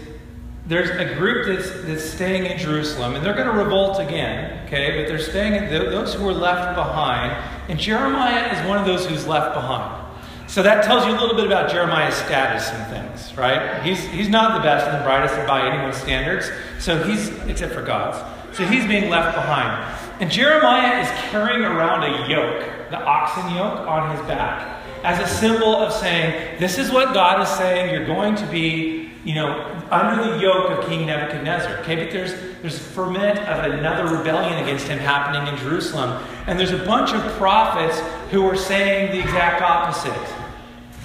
there's 0.70 0.92
a 0.92 1.16
group 1.16 1.48
that's, 1.48 1.72
that's 1.82 2.08
staying 2.08 2.46
in 2.46 2.60
Jerusalem, 2.60 3.16
and 3.16 3.26
they're 3.26 3.34
going 3.34 3.48
to 3.48 3.54
revolt 3.54 4.00
again, 4.00 4.68
okay? 4.68 5.02
But 5.02 5.10
they're 5.10 5.18
staying, 5.18 5.56
in, 5.56 5.70
those 5.70 6.14
who 6.14 6.30
are 6.30 6.34
left 6.34 6.76
behind, 6.76 7.32
and 7.70 7.80
Jeremiah 7.80 8.54
is 8.54 8.70
one 8.70 8.78
of 8.78 8.86
those 8.86 9.08
who's 9.08 9.26
left 9.26 9.56
behind. 9.56 10.06
So 10.48 10.62
that 10.62 10.84
tells 10.84 11.08
you 11.08 11.12
a 11.12 11.20
little 11.20 11.36
bit 11.36 11.48
about 11.48 11.72
Jeremiah's 11.72 12.14
status 12.14 12.70
and 12.70 12.86
things, 12.92 13.36
right? 13.36 13.84
He's, 13.84 14.00
he's 14.10 14.30
not 14.30 14.60
the 14.60 14.64
best 14.64 14.86
and 14.88 15.00
the 15.00 15.04
brightest 15.04 15.36
by 15.48 15.68
anyone's 15.68 15.98
standards, 15.98 16.52
so 16.78 17.02
he's, 17.04 17.30
except 17.48 17.74
for 17.74 17.82
God's. 17.82 18.18
So 18.56 18.64
he's 18.64 18.86
being 18.86 19.10
left 19.10 19.36
behind. 19.36 19.98
And 20.22 20.30
Jeremiah 20.30 21.02
is 21.02 21.10
carrying 21.32 21.64
around 21.64 22.04
a 22.04 22.30
yoke, 22.30 22.92
the 22.92 22.98
oxen 22.98 23.56
yoke, 23.56 23.88
on 23.88 24.16
his 24.16 24.26
back, 24.28 24.84
as 25.04 25.20
a 25.20 25.28
symbol 25.34 25.76
of 25.76 25.92
saying, 25.94 26.60
This 26.60 26.78
is 26.78 26.92
what 26.92 27.14
God 27.14 27.42
is 27.42 27.50
saying, 27.50 27.92
you're 27.92 28.06
going 28.06 28.36
to 28.36 28.46
be 28.48 28.99
you 29.30 29.36
know, 29.36 29.80
under 29.92 30.24
the 30.24 30.40
yoke 30.40 30.72
of 30.72 30.88
King 30.88 31.06
Nebuchadnezzar. 31.06 31.78
Okay, 31.82 31.98
but 31.98 32.12
there's 32.12 32.34
there's 32.62 32.80
ferment 32.80 33.38
of 33.38 33.72
another 33.72 34.18
rebellion 34.18 34.58
against 34.64 34.88
him 34.88 34.98
happening 34.98 35.54
in 35.54 35.60
Jerusalem, 35.60 36.20
and 36.48 36.60
there's 36.60 36.72
a 36.72 36.84
bunch 36.84 37.14
of 37.14 37.22
prophets 37.34 38.00
who 38.32 38.44
are 38.48 38.56
saying 38.56 39.12
the 39.12 39.20
exact 39.20 39.62
opposite, 39.62 40.36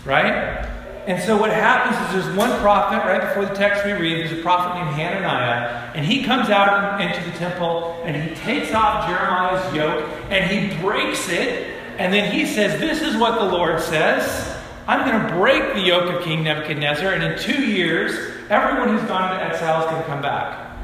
right? 0.06 0.64
And 1.06 1.22
so 1.22 1.36
what 1.36 1.50
happens 1.50 2.00
is 2.06 2.24
there's 2.24 2.34
one 2.34 2.50
prophet 2.60 3.06
right 3.06 3.20
before 3.20 3.44
the 3.44 3.54
text 3.54 3.84
we 3.84 3.92
read. 3.92 4.20
There's 4.20 4.38
a 4.38 4.42
prophet 4.42 4.82
named 4.82 4.96
Hananiah, 4.96 5.92
and 5.94 6.06
he 6.06 6.24
comes 6.24 6.48
out 6.48 6.98
into 6.98 7.30
the 7.30 7.36
temple 7.36 8.00
and 8.06 8.16
he 8.16 8.34
takes 8.36 8.72
off 8.72 9.06
Jeremiah's 9.06 9.74
yoke 9.74 10.08
and 10.30 10.50
he 10.50 10.80
breaks 10.80 11.28
it 11.28 11.74
And 11.98 12.10
then 12.10 12.32
he 12.32 12.46
says, 12.46 12.80
This 12.80 13.02
is 13.02 13.18
what 13.18 13.38
the 13.38 13.44
Lord 13.44 13.82
says. 13.82 14.53
I'm 14.86 15.08
going 15.08 15.26
to 15.26 15.34
break 15.34 15.74
the 15.74 15.80
yoke 15.80 16.12
of 16.12 16.22
King 16.22 16.44
Nebuchadnezzar, 16.44 17.12
and 17.12 17.22
in 17.22 17.38
two 17.38 17.64
years, 17.64 18.12
everyone 18.50 18.88
who's 18.88 19.06
gone 19.08 19.32
into 19.32 19.44
exile 19.44 19.80
is 19.84 19.90
going 19.90 20.02
to 20.02 20.08
come 20.08 20.20
back. 20.20 20.76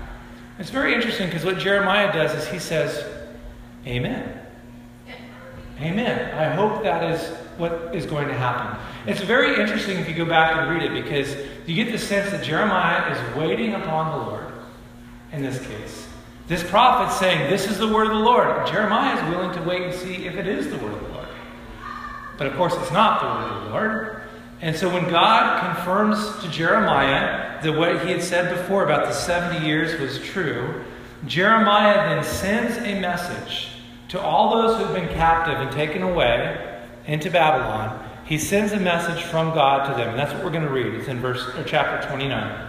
It's 0.58 0.70
very 0.70 0.94
interesting 0.94 1.26
because 1.28 1.44
what 1.44 1.58
Jeremiah 1.58 2.12
does 2.12 2.34
is 2.34 2.48
he 2.48 2.58
says, 2.58 3.04
Amen. 3.86 4.38
Amen. 5.80 6.34
I 6.34 6.54
hope 6.54 6.82
that 6.82 7.10
is 7.10 7.28
what 7.56 7.94
is 7.94 8.04
going 8.04 8.28
to 8.28 8.34
happen. 8.34 8.78
It's 9.06 9.22
very 9.22 9.60
interesting 9.60 9.98
if 9.98 10.08
you 10.08 10.14
go 10.14 10.26
back 10.26 10.56
and 10.56 10.70
read 10.70 10.82
it 10.82 11.02
because 11.02 11.34
you 11.66 11.74
get 11.74 11.90
the 11.90 11.98
sense 11.98 12.30
that 12.30 12.44
Jeremiah 12.44 13.10
is 13.10 13.36
waiting 13.36 13.74
upon 13.74 14.18
the 14.18 14.26
Lord 14.26 14.52
in 15.32 15.42
this 15.42 15.64
case. 15.66 16.06
This 16.48 16.62
prophet 16.62 17.16
saying, 17.16 17.48
This 17.48 17.66
is 17.70 17.78
the 17.78 17.88
word 17.88 18.08
of 18.08 18.14
the 18.14 18.18
Lord. 18.18 18.66
Jeremiah 18.66 19.16
is 19.16 19.34
willing 19.34 19.52
to 19.54 19.62
wait 19.62 19.82
and 19.82 19.94
see 19.94 20.26
if 20.26 20.36
it 20.36 20.46
is 20.46 20.68
the 20.68 20.76
word 20.78 20.92
of 20.92 21.00
the 21.00 21.08
Lord. 21.08 21.09
But 22.40 22.46
of 22.46 22.56
course, 22.56 22.74
it's 22.74 22.90
not 22.90 23.20
the 23.20 23.26
word 23.26 23.52
of 23.52 23.64
the 23.64 23.70
Lord. 23.70 24.22
And 24.62 24.74
so 24.74 24.88
when 24.88 25.10
God 25.10 25.74
confirms 25.74 26.42
to 26.42 26.48
Jeremiah 26.48 27.62
that 27.62 27.72
what 27.74 28.02
he 28.02 28.12
had 28.12 28.22
said 28.22 28.56
before 28.56 28.82
about 28.82 29.04
the 29.04 29.12
70 29.12 29.66
years 29.66 30.00
was 30.00 30.18
true, 30.20 30.82
Jeremiah 31.26 32.14
then 32.14 32.24
sends 32.24 32.78
a 32.78 32.98
message 32.98 33.68
to 34.08 34.18
all 34.18 34.54
those 34.54 34.78
who 34.78 34.84
have 34.84 34.94
been 34.94 35.14
captive 35.14 35.60
and 35.60 35.70
taken 35.70 36.02
away 36.02 36.80
into 37.04 37.30
Babylon. 37.30 38.08
He 38.24 38.38
sends 38.38 38.72
a 38.72 38.80
message 38.80 39.22
from 39.24 39.52
God 39.52 39.90
to 39.90 39.94
them. 39.94 40.08
And 40.08 40.18
that's 40.18 40.32
what 40.32 40.42
we're 40.42 40.50
going 40.50 40.64
to 40.64 40.72
read. 40.72 40.94
It's 40.94 41.08
in 41.08 41.20
verse 41.20 41.46
or 41.58 41.64
chapter 41.64 42.08
29. 42.08 42.68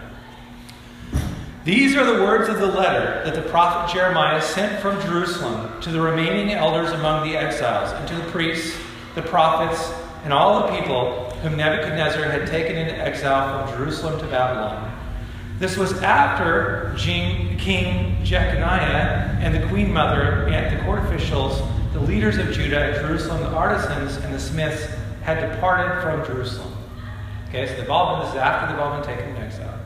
These 1.64 1.96
are 1.96 2.04
the 2.04 2.22
words 2.22 2.50
of 2.50 2.58
the 2.58 2.66
letter 2.66 3.22
that 3.24 3.34
the 3.34 3.48
prophet 3.48 3.94
Jeremiah 3.94 4.42
sent 4.42 4.82
from 4.82 5.00
Jerusalem 5.00 5.80
to 5.80 5.90
the 5.90 6.02
remaining 6.02 6.52
elders 6.52 6.90
among 6.90 7.26
the 7.26 7.38
exiles, 7.38 7.90
and 7.92 8.06
to 8.08 8.16
the 8.16 8.30
priests, 8.30 8.78
the 9.14 9.22
prophets, 9.22 9.92
and 10.24 10.32
all 10.32 10.66
the 10.66 10.78
people 10.78 11.30
whom 11.42 11.56
Nebuchadnezzar 11.56 12.24
had 12.24 12.46
taken 12.46 12.76
into 12.76 12.96
exile 12.96 13.66
from 13.66 13.76
Jerusalem 13.76 14.20
to 14.20 14.26
Babylon. 14.26 14.90
This 15.58 15.76
was 15.76 15.92
after 16.02 16.94
King 16.98 18.24
Jeconiah 18.24 19.38
and 19.40 19.54
the 19.54 19.66
queen 19.68 19.92
mother 19.92 20.48
and 20.48 20.76
the 20.76 20.82
court 20.84 21.00
officials, 21.04 21.60
the 21.92 22.00
leaders 22.00 22.38
of 22.38 22.52
Judah 22.52 22.80
and 22.80 23.06
Jerusalem, 23.06 23.42
the 23.42 23.50
artisans 23.50 24.16
and 24.24 24.34
the 24.34 24.40
smiths 24.40 24.86
had 25.22 25.52
departed 25.52 26.02
from 26.02 26.24
Jerusalem. 26.26 26.72
Okay, 27.48 27.66
so 27.66 27.76
they've 27.76 27.90
all 27.90 28.16
been, 28.16 28.26
this 28.26 28.34
is 28.34 28.40
after 28.40 28.72
they've 28.72 28.82
all 28.82 28.94
been 28.94 29.04
taken 29.04 29.28
into 29.28 29.42
exile. 29.42 29.78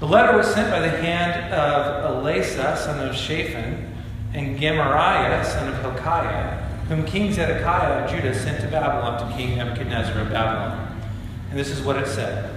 The 0.00 0.06
letter 0.06 0.36
was 0.36 0.46
sent 0.52 0.70
by 0.70 0.80
the 0.80 0.88
hand 0.88 1.52
of 1.52 2.24
Elasah, 2.24 2.78
son 2.78 3.06
of 3.06 3.14
Shaphan, 3.14 3.94
and 4.32 4.58
Gemariah, 4.58 5.44
son 5.44 5.68
of 5.68 5.78
Hilkiah, 5.82 6.69
whom 6.90 7.06
King 7.06 7.32
Zedekiah 7.32 8.02
of 8.02 8.10
Judah 8.10 8.34
sent 8.34 8.60
to 8.62 8.66
Babylon 8.66 9.30
to 9.30 9.36
King 9.36 9.56
Nebuchadnezzar 9.56 10.22
of 10.22 10.30
Babylon. 10.30 11.00
And 11.48 11.56
this 11.56 11.70
is 11.70 11.80
what 11.82 11.96
it 11.96 12.08
said. 12.08 12.52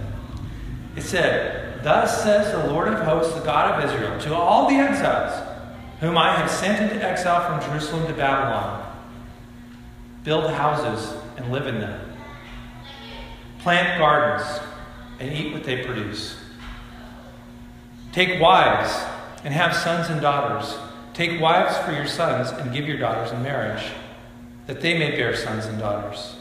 It 0.96 1.04
said, 1.04 1.84
Thus 1.84 2.24
says 2.24 2.52
the 2.52 2.74
Lord 2.74 2.88
of 2.88 3.00
hosts, 3.06 3.36
the 3.36 3.42
God 3.42 3.78
of 3.80 3.88
Israel, 3.88 4.20
to 4.22 4.34
all 4.34 4.68
the 4.68 4.74
exiles 4.74 5.40
whom 6.00 6.18
I 6.18 6.36
have 6.36 6.50
sent 6.50 6.82
into 6.82 7.06
exile 7.06 7.48
from 7.48 7.70
Jerusalem 7.70 8.08
to 8.08 8.14
Babylon 8.14 8.84
build 10.24 10.50
houses 10.50 11.16
and 11.38 11.52
live 11.52 11.68
in 11.68 11.80
them, 11.80 12.00
plant 13.60 14.00
gardens 14.00 14.62
and 15.20 15.32
eat 15.32 15.54
what 15.54 15.64
they 15.64 15.86
produce. 15.86 16.38
Take 18.14 18.42
wives 18.42 18.92
and 19.44 19.54
have 19.54 19.76
sons 19.76 20.10
and 20.10 20.20
daughters. 20.20 20.76
Take 21.14 21.40
wives 21.40 21.78
for 21.86 21.92
your 21.92 22.08
sons 22.08 22.50
and 22.50 22.74
give 22.74 22.88
your 22.88 22.98
daughters 22.98 23.32
in 23.32 23.44
marriage, 23.44 23.84
that 24.68 24.82
they 24.82 24.98
may 24.98 25.12
bear 25.12 25.36
sons 25.36 25.66
and 25.66 25.80
daughters. 25.80 26.36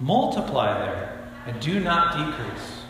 Multiply 0.00 0.72
there 0.84 1.30
and 1.46 1.60
do 1.60 1.80
not 1.80 2.16
decrease. 2.16 2.82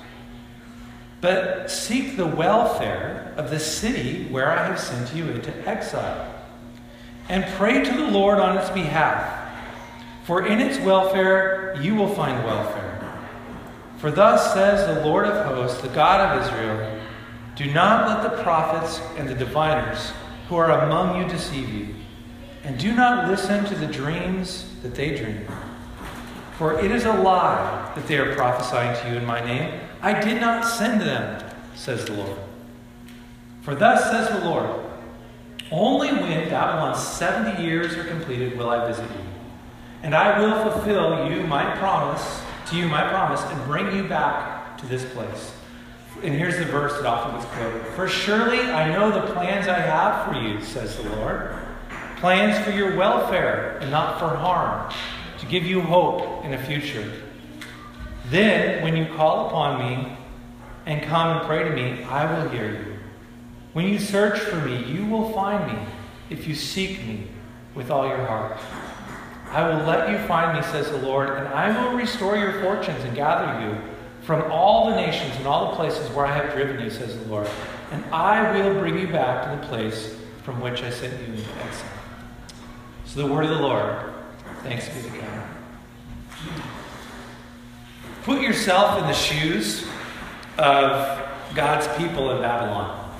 But 1.21 1.71
seek 1.71 2.17
the 2.17 2.27
welfare 2.27 3.33
of 3.37 3.51
the 3.51 3.61
city 3.61 4.27
where 4.29 4.51
I 4.51 4.67
have 4.67 4.81
sent 4.81 5.15
you 5.15 5.29
into 5.31 5.69
exile, 5.69 6.29
and 7.29 7.47
pray 7.55 7.85
to 7.85 7.93
the 7.93 8.11
Lord 8.11 8.39
on 8.39 8.59
its 8.59 8.71
behalf, 8.71 9.51
for 10.25 10.47
in 10.47 10.61
its 10.61 10.79
welfare 10.79 11.77
you 11.81 11.95
will 11.95 12.13
find 12.15 12.45
welfare. 12.45 12.89
For 13.99 14.11
thus 14.11 14.53
says 14.53 14.97
the 14.97 15.07
Lord 15.07 15.27
of 15.27 15.47
hosts, 15.47 15.81
the 15.81 15.89
God 15.89 16.21
of 16.21 16.45
Israel 16.45 16.99
Do 17.55 17.73
not 17.73 18.09
let 18.09 18.23
the 18.23 18.43
prophets 18.43 19.01
and 19.17 19.29
the 19.29 19.35
diviners 19.35 20.13
who 20.49 20.57
are 20.57 20.81
among 20.81 21.23
you 21.23 21.29
deceive 21.29 21.69
you, 21.69 21.95
and 22.65 22.79
do 22.79 22.93
not 22.93 23.29
listen 23.29 23.65
to 23.65 23.75
the 23.75 23.87
dreams 23.87 24.67
that 24.83 24.95
they 24.95 25.17
dream. 25.17 25.47
For 26.59 26.79
it 26.79 26.91
is 26.91 27.05
a 27.05 27.13
lie 27.13 27.93
that 27.95 28.07
they 28.07 28.19
are 28.19 28.35
prophesying 28.35 28.97
to 29.03 29.11
you 29.11 29.17
in 29.17 29.25
my 29.25 29.45
name. 29.45 29.81
I 30.01 30.21
did 30.21 30.41
not 30.41 30.65
send 30.65 31.01
them, 31.01 31.43
says 31.75 32.05
the 32.05 32.13
Lord. 32.13 32.39
For 33.63 33.75
thus 33.75 34.11
says 34.11 34.29
the 34.29 34.49
Lord 34.49 34.69
Only 35.71 36.09
when 36.09 36.49
Babylon's 36.49 37.03
70 37.03 37.63
years 37.63 37.95
are 37.97 38.05
completed 38.05 38.57
will 38.59 38.71
I 38.71 38.87
visit 38.87 39.11
you. 39.11 39.25
And 40.03 40.15
I 40.15 40.41
will 40.41 40.71
fulfill 40.71 41.31
you 41.31 41.47
my 41.47 41.77
promise, 41.77 42.43
to 42.67 42.77
you 42.77 42.89
my 42.89 43.09
promise, 43.09 43.41
and 43.43 43.65
bring 43.65 43.97
you 43.97 44.05
back 44.05 44.77
to 44.79 44.87
this 44.87 45.05
place. 45.13 45.53
And 46.23 46.35
here's 46.35 46.59
the 46.59 46.65
verse 46.65 46.93
that 46.95 47.07
often 47.07 47.41
gets 47.41 47.47
quoted 47.55 47.85
For 47.95 48.07
surely 48.07 48.61
I 48.61 48.93
know 48.93 49.11
the 49.11 49.33
plans 49.33 49.67
I 49.67 49.79
have 49.79 50.27
for 50.27 50.41
you, 50.41 50.61
says 50.63 50.97
the 50.97 51.09
Lord. 51.17 51.57
Plans 52.23 52.65
for 52.65 52.71
your 52.71 52.95
welfare 52.95 53.79
and 53.81 53.91
not 53.91 54.21
for 54.21 54.29
harm, 54.29 54.95
to 55.41 55.47
give 55.47 55.65
you 55.65 55.81
hope 55.81 56.45
in 56.45 56.55
a 56.55 56.67
future. 56.67 57.13
Then, 58.27 58.85
when 58.85 58.97
you 58.97 59.13
call 59.17 59.49
upon 59.49 59.81
me 59.81 60.17
and 60.87 61.03
come 61.03 61.37
and 61.37 61.47
pray 61.49 61.65
to 61.65 61.71
me, 61.71 62.05
I 62.05 62.33
will 62.33 62.49
hear 62.51 62.71
you. 62.71 62.97
When 63.73 63.89
you 63.89 63.99
search 63.99 64.39
for 64.39 64.55
me, 64.55 64.85
you 64.85 65.05
will 65.05 65.33
find 65.33 65.67
me 65.67 65.85
if 66.31 66.47
you 66.47 66.55
seek 66.55 67.05
me 67.05 67.27
with 67.75 67.91
all 67.91 68.07
your 68.07 68.25
heart. 68.25 68.57
I 69.51 69.69
will 69.69 69.85
let 69.85 70.09
you 70.09 70.19
find 70.29 70.57
me, 70.57 70.63
says 70.63 70.93
the 70.93 70.99
Lord, 70.99 71.29
and 71.29 71.49
I 71.49 71.77
will 71.77 71.99
restore 71.99 72.37
your 72.37 72.63
fortunes 72.63 73.03
and 73.03 73.17
gather 73.17 73.67
you 73.67 73.77
from 74.21 74.49
all 74.49 74.91
the 74.91 74.95
nations 74.95 75.35
and 75.39 75.49
all 75.49 75.71
the 75.71 75.77
places 75.77 76.09
where 76.11 76.27
I 76.27 76.37
have 76.37 76.53
driven 76.55 76.79
you, 76.85 76.89
says 76.89 77.19
the 77.19 77.29
Lord. 77.29 77.49
And 77.91 78.05
I 78.15 78.57
will 78.57 78.79
bring 78.79 78.97
you 78.97 79.09
back 79.09 79.51
to 79.51 79.61
the 79.61 79.67
place 79.67 80.22
from 80.43 80.61
which 80.61 80.83
I 80.83 80.91
sent 80.91 81.19
you 81.21 81.35
into 81.35 81.43
exile. 81.65 81.89
So 83.07 83.27
the 83.27 83.33
word 83.33 83.45
of 83.45 83.51
the 83.51 83.61
Lord. 83.61 84.13
Thanks 84.63 84.89
be 84.89 85.03
to 85.03 85.09
God. 85.09 85.43
Put 88.25 88.41
yourself 88.41 89.01
in 89.01 89.07
the 89.07 89.13
shoes 89.13 89.85
of 90.59 91.21
God's 91.55 91.89
people 91.99 92.31
in 92.33 92.43
Babylon. 92.43 93.13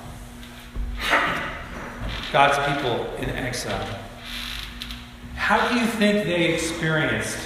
God's 2.31 2.57
people 2.73 3.13
in 3.17 3.29
exile. 3.29 3.99
How 5.35 5.67
do 5.69 5.75
you 5.75 5.85
think 5.85 6.25
they 6.25 6.53
experienced 6.53 7.37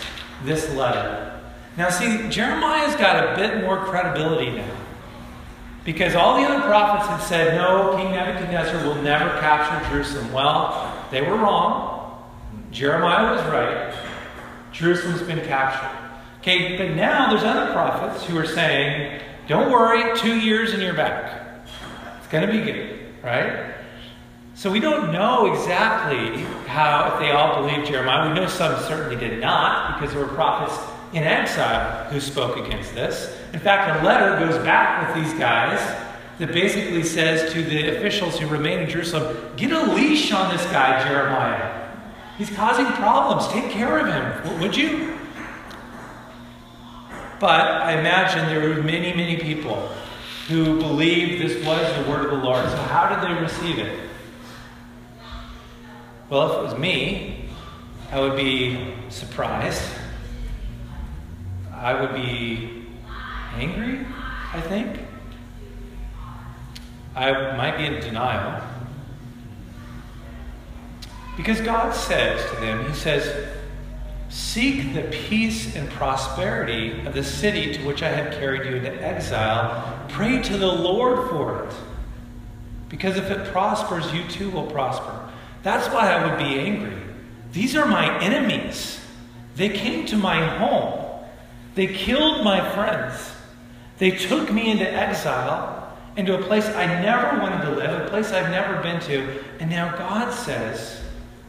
this 0.43 0.71
letter? 0.75 1.41
Now, 1.75 1.89
see, 1.89 2.29
Jeremiah's 2.29 2.95
got 2.95 3.33
a 3.33 3.35
bit 3.35 3.63
more 3.63 3.77
credibility 3.85 4.51
now. 4.51 4.76
Because 5.87 6.15
all 6.15 6.35
the 6.35 6.45
other 6.45 6.67
prophets 6.67 7.07
had 7.07 7.21
said, 7.21 7.55
no, 7.55 7.95
King 7.95 8.11
Nebuchadnezzar 8.11 8.85
will 8.85 9.01
never 9.01 9.29
capture 9.39 9.89
Jerusalem. 9.89 10.33
Well, 10.33 11.07
they 11.11 11.21
were 11.21 11.37
wrong. 11.37 12.29
Jeremiah 12.71 13.33
was 13.33 13.41
right. 13.45 13.95
Jerusalem's 14.73 15.21
been 15.21 15.39
captured. 15.45 15.89
Okay, 16.39 16.75
but 16.77 16.93
now 16.93 17.29
there's 17.29 17.45
other 17.45 17.71
prophets 17.71 18.25
who 18.25 18.37
are 18.37 18.45
saying, 18.45 19.21
don't 19.47 19.71
worry, 19.71 20.13
two 20.19 20.37
years 20.37 20.73
and 20.73 20.83
you're 20.83 20.93
back. 20.93 21.65
It's 22.17 22.27
going 22.27 22.45
to 22.45 22.51
be 22.51 22.69
good, 22.69 23.23
right? 23.23 23.73
So 24.55 24.69
we 24.69 24.81
don't 24.81 25.13
know 25.13 25.53
exactly 25.53 26.43
how, 26.67 27.13
if 27.13 27.19
they 27.21 27.31
all 27.31 27.61
believed 27.61 27.87
Jeremiah. 27.87 28.27
We 28.27 28.35
know 28.37 28.47
some 28.47 28.77
certainly 28.83 29.15
did 29.15 29.39
not, 29.39 30.01
because 30.01 30.13
there 30.13 30.25
were 30.25 30.33
prophets 30.33 30.77
in 31.13 31.23
exile 31.23 32.09
who 32.09 32.19
spoke 32.19 32.57
against 32.57 32.93
this. 32.93 33.36
In 33.53 33.59
fact, 33.59 34.01
a 34.01 34.05
letter 34.05 34.37
goes 34.45 34.57
back 34.63 35.15
with 35.15 35.23
these 35.23 35.33
guys 35.39 35.79
that 36.39 36.51
basically 36.51 37.03
says 37.03 37.51
to 37.53 37.63
the 37.63 37.97
officials 37.97 38.37
who 38.37 38.47
remain 38.47 38.79
in 38.79 38.89
Jerusalem, 38.89 39.35
get 39.55 39.71
a 39.71 39.93
leash 39.93 40.31
on 40.31 40.51
this 40.55 40.63
guy, 40.65 41.03
Jeremiah. 41.07 41.87
He's 42.37 42.51
causing 42.51 42.85
problems. 42.85 43.47
Take 43.51 43.71
care 43.71 43.97
of 43.97 44.07
him, 44.07 44.59
would 44.59 44.77
you? 44.77 45.17
But 47.39 47.61
I 47.61 47.99
imagine 47.99 48.45
there 48.47 48.69
were 48.69 48.83
many, 48.83 49.13
many 49.13 49.37
people 49.37 49.89
who 50.47 50.79
believed 50.79 51.41
this 51.41 51.65
was 51.65 52.05
the 52.05 52.09
word 52.09 52.25
of 52.25 52.31
the 52.31 52.37
Lord. 52.37 52.63
So, 52.69 52.77
how 52.77 53.09
did 53.09 53.27
they 53.27 53.41
receive 53.41 53.79
it? 53.79 53.99
Well, 56.29 56.51
if 56.51 56.59
it 56.59 56.63
was 56.63 56.77
me, 56.77 57.49
I 58.11 58.19
would 58.19 58.35
be 58.35 58.93
surprised. 59.09 59.81
I 61.73 61.99
would 61.99 62.13
be 62.13 62.76
angry, 63.57 64.05
I 64.53 64.61
think. 64.61 64.99
I 67.15 67.55
might 67.57 67.77
be 67.77 67.85
in 67.85 67.99
denial. 67.99 68.61
Because 71.35 71.61
God 71.61 71.93
says 71.93 72.47
to 72.51 72.61
them, 72.61 72.87
He 72.87 72.93
says, 72.93 73.47
Seek 74.29 74.93
the 74.93 75.03
peace 75.03 75.75
and 75.75 75.89
prosperity 75.89 77.05
of 77.05 77.13
the 77.13 77.23
city 77.23 77.73
to 77.73 77.85
which 77.85 78.03
I 78.03 78.09
have 78.09 78.33
carried 78.39 78.69
you 78.69 78.75
into 78.75 78.91
exile. 79.03 80.05
Pray 80.09 80.41
to 80.41 80.57
the 80.57 80.67
Lord 80.67 81.29
for 81.29 81.63
it. 81.63 81.73
Because 82.89 83.17
if 83.17 83.29
it 83.31 83.51
prospers, 83.51 84.11
you 84.13 84.27
too 84.27 84.49
will 84.49 84.67
prosper. 84.67 85.29
That's 85.63 85.87
why 85.93 86.11
I 86.11 86.27
would 86.27 86.37
be 86.37 86.59
angry. 86.59 86.95
These 87.51 87.75
are 87.75 87.85
my 87.85 88.21
enemies. 88.21 88.99
They 89.55 89.69
came 89.69 90.05
to 90.07 90.17
my 90.17 90.45
home. 90.57 91.23
They 91.75 91.87
killed 91.87 92.43
my 92.43 92.69
friends. 92.71 93.31
They 93.97 94.11
took 94.11 94.51
me 94.51 94.71
into 94.71 94.91
exile, 94.91 95.97
into 96.15 96.37
a 96.37 96.43
place 96.43 96.65
I 96.67 96.85
never 96.85 97.39
wanted 97.39 97.63
to 97.65 97.71
live, 97.71 98.05
a 98.05 98.09
place 98.09 98.31
I've 98.31 98.51
never 98.51 98.81
been 98.81 98.99
to. 99.01 99.43
And 99.59 99.69
now 99.69 99.95
God 99.95 100.33
says, 100.33 101.01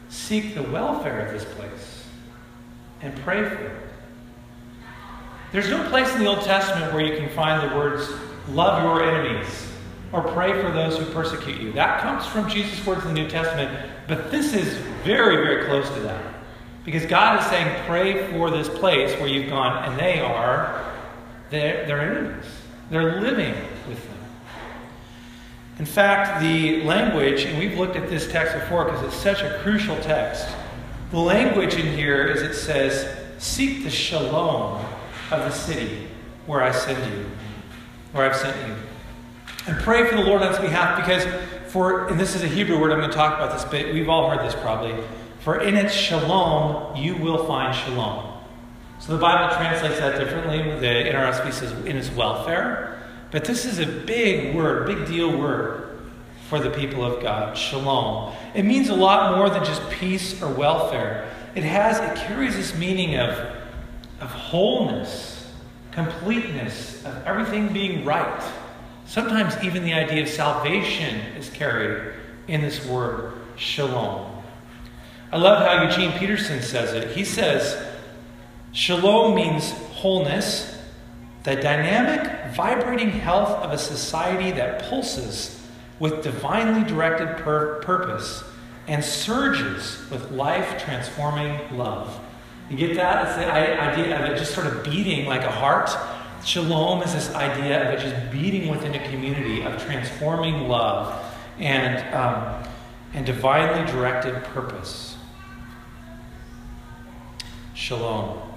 seek 0.09 0.55
the 0.55 0.63
welfare 0.63 1.25
of 1.25 1.33
this 1.33 1.45
place 1.55 2.05
and 3.01 3.15
pray 3.21 3.47
for 3.47 3.65
it. 3.65 3.81
There's 5.51 5.69
no 5.69 5.87
place 5.89 6.13
in 6.13 6.19
the 6.19 6.27
Old 6.27 6.41
Testament 6.41 6.93
where 6.93 7.03
you 7.03 7.17
can 7.17 7.29
find 7.29 7.69
the 7.69 7.75
words, 7.75 8.07
love 8.49 8.83
your 8.83 9.03
enemies 9.03 9.67
or 10.11 10.21
pray 10.21 10.59
for 10.59 10.71
those 10.71 10.97
who 10.97 11.05
persecute 11.13 11.61
you. 11.61 11.71
That 11.73 12.01
comes 12.01 12.25
from 12.25 12.49
Jesus' 12.49 12.83
words 12.85 13.03
in 13.05 13.13
the 13.13 13.21
New 13.21 13.29
Testament, 13.29 13.91
but 14.07 14.31
this 14.31 14.53
is 14.53 14.77
very, 15.03 15.37
very 15.37 15.65
close 15.65 15.87
to 15.89 15.99
that. 16.01 16.35
Because 16.83 17.05
God 17.05 17.39
is 17.39 17.45
saying, 17.47 17.85
pray 17.85 18.31
for 18.31 18.49
this 18.49 18.67
place 18.67 19.11
where 19.19 19.27
you've 19.27 19.49
gone, 19.49 19.83
and 19.83 19.99
they 19.99 20.19
are 20.19 20.88
their 21.49 22.01
enemies. 22.01 22.45
They're 22.89 23.21
living 23.21 23.55
with 23.87 24.03
them. 24.03 24.17
In 25.77 25.85
fact, 25.85 26.41
the 26.41 26.83
language, 26.83 27.45
and 27.45 27.57
we've 27.57 27.77
looked 27.77 27.95
at 27.95 28.09
this 28.09 28.29
text 28.31 28.53
before 28.53 28.85
because 28.85 29.03
it's 29.03 29.15
such 29.15 29.41
a 29.41 29.59
crucial 29.59 29.95
text. 30.01 30.47
The 31.11 31.19
language 31.19 31.75
in 31.75 31.87
here 31.95 32.25
is 32.27 32.41
it 32.41 32.53
says, 32.53 33.17
Seek 33.37 33.83
the 33.83 33.89
shalom 33.89 34.85
of 35.31 35.39
the 35.39 35.51
city 35.51 36.07
where 36.45 36.61
I 36.61 36.71
send 36.71 37.13
you, 37.13 37.25
where 38.11 38.29
I've 38.29 38.35
sent 38.35 38.57
you. 38.67 38.75
And 39.67 39.77
pray 39.81 40.05
for 40.09 40.17
the 40.17 40.23
Lord 40.23 40.41
on 40.41 40.49
its 40.49 40.59
behalf 40.59 40.97
because 40.97 41.25
for, 41.71 42.07
and 42.07 42.19
this 42.19 42.35
is 42.35 42.43
a 42.43 42.47
Hebrew 42.47 42.79
word, 42.79 42.91
I'm 42.91 42.97
going 42.97 43.09
to 43.09 43.15
talk 43.15 43.35
about 43.35 43.53
this, 43.53 43.63
but 43.63 43.93
we've 43.93 44.09
all 44.09 44.29
heard 44.29 44.45
this 44.45 44.55
probably. 44.55 44.95
For 45.41 45.61
in 45.61 45.75
its 45.75 45.93
shalom, 45.93 46.97
you 46.97 47.15
will 47.15 47.45
find 47.45 47.73
shalom. 47.73 48.28
So 48.99 49.13
the 49.13 49.21
Bible 49.21 49.55
translates 49.55 49.99
that 49.99 50.19
differently. 50.19 50.57
The 50.79 51.09
NRSV 51.09 51.53
says 51.53 51.71
in 51.85 51.95
its 51.95 52.11
welfare. 52.11 53.01
But 53.31 53.45
this 53.45 53.65
is 53.65 53.79
a 53.79 53.85
big 53.85 54.55
word, 54.55 54.87
big 54.87 55.07
deal 55.07 55.37
word 55.37 56.01
for 56.49 56.59
the 56.59 56.69
people 56.71 57.05
of 57.05 57.21
God, 57.21 57.55
shalom. 57.55 58.33
It 58.55 58.63
means 58.63 58.89
a 58.89 58.95
lot 58.95 59.37
more 59.37 59.49
than 59.49 59.63
just 59.63 59.87
peace 59.91 60.41
or 60.41 60.51
welfare. 60.51 61.31
It 61.55 61.63
has, 61.63 61.99
it 61.99 62.25
carries 62.27 62.55
this 62.55 62.75
meaning 62.75 63.17
of, 63.17 63.29
of 64.19 64.31
wholeness, 64.31 65.47
completeness, 65.91 67.05
of 67.05 67.23
everything 67.25 67.71
being 67.71 68.03
right. 68.03 68.43
Sometimes 69.05 69.55
even 69.63 69.83
the 69.83 69.93
idea 69.93 70.23
of 70.23 70.29
salvation 70.29 71.19
is 71.37 71.49
carried 71.49 72.13
in 72.47 72.61
this 72.61 72.83
word, 72.85 73.33
shalom. 73.55 74.43
I 75.31 75.37
love 75.37 75.63
how 75.63 75.83
Eugene 75.83 76.17
Peterson 76.17 76.61
says 76.63 76.93
it. 76.93 77.15
He 77.15 77.23
says, 77.23 77.88
Shalom 78.71 79.35
means 79.35 79.71
wholeness, 79.93 80.77
the 81.43 81.55
dynamic, 81.55 82.53
vibrating 82.55 83.09
health 83.09 83.63
of 83.63 83.71
a 83.71 83.77
society 83.77 84.51
that 84.51 84.83
pulses 84.89 85.61
with 85.99 86.23
divinely 86.23 86.87
directed 86.87 87.43
pur- 87.43 87.81
purpose 87.81 88.43
and 88.87 89.03
surges 89.03 89.99
with 90.09 90.31
life 90.31 90.83
transforming 90.83 91.77
love. 91.77 92.19
You 92.69 92.77
get 92.77 92.95
that? 92.95 93.27
It's 93.27 93.35
the 93.37 93.51
idea 93.51 94.19
of 94.19 94.31
it 94.31 94.37
just 94.37 94.53
sort 94.53 94.67
of 94.67 94.83
beating 94.83 95.25
like 95.25 95.41
a 95.41 95.51
heart 95.51 95.89
Shalom 96.45 97.03
is 97.03 97.13
this 97.13 97.33
idea 97.35 97.85
of 97.85 97.93
it 97.93 97.99
just 98.01 98.31
beating 98.31 98.69
within 98.69 98.95
a 98.95 99.09
community 99.09 99.61
of 99.61 99.81
transforming 99.83 100.67
love 100.67 101.21
and, 101.59 102.13
um, 102.13 102.63
and 103.13 103.25
divinely 103.25 103.91
directed 103.91 104.41
purpose. 104.45 105.17
Shalom. 107.73 108.48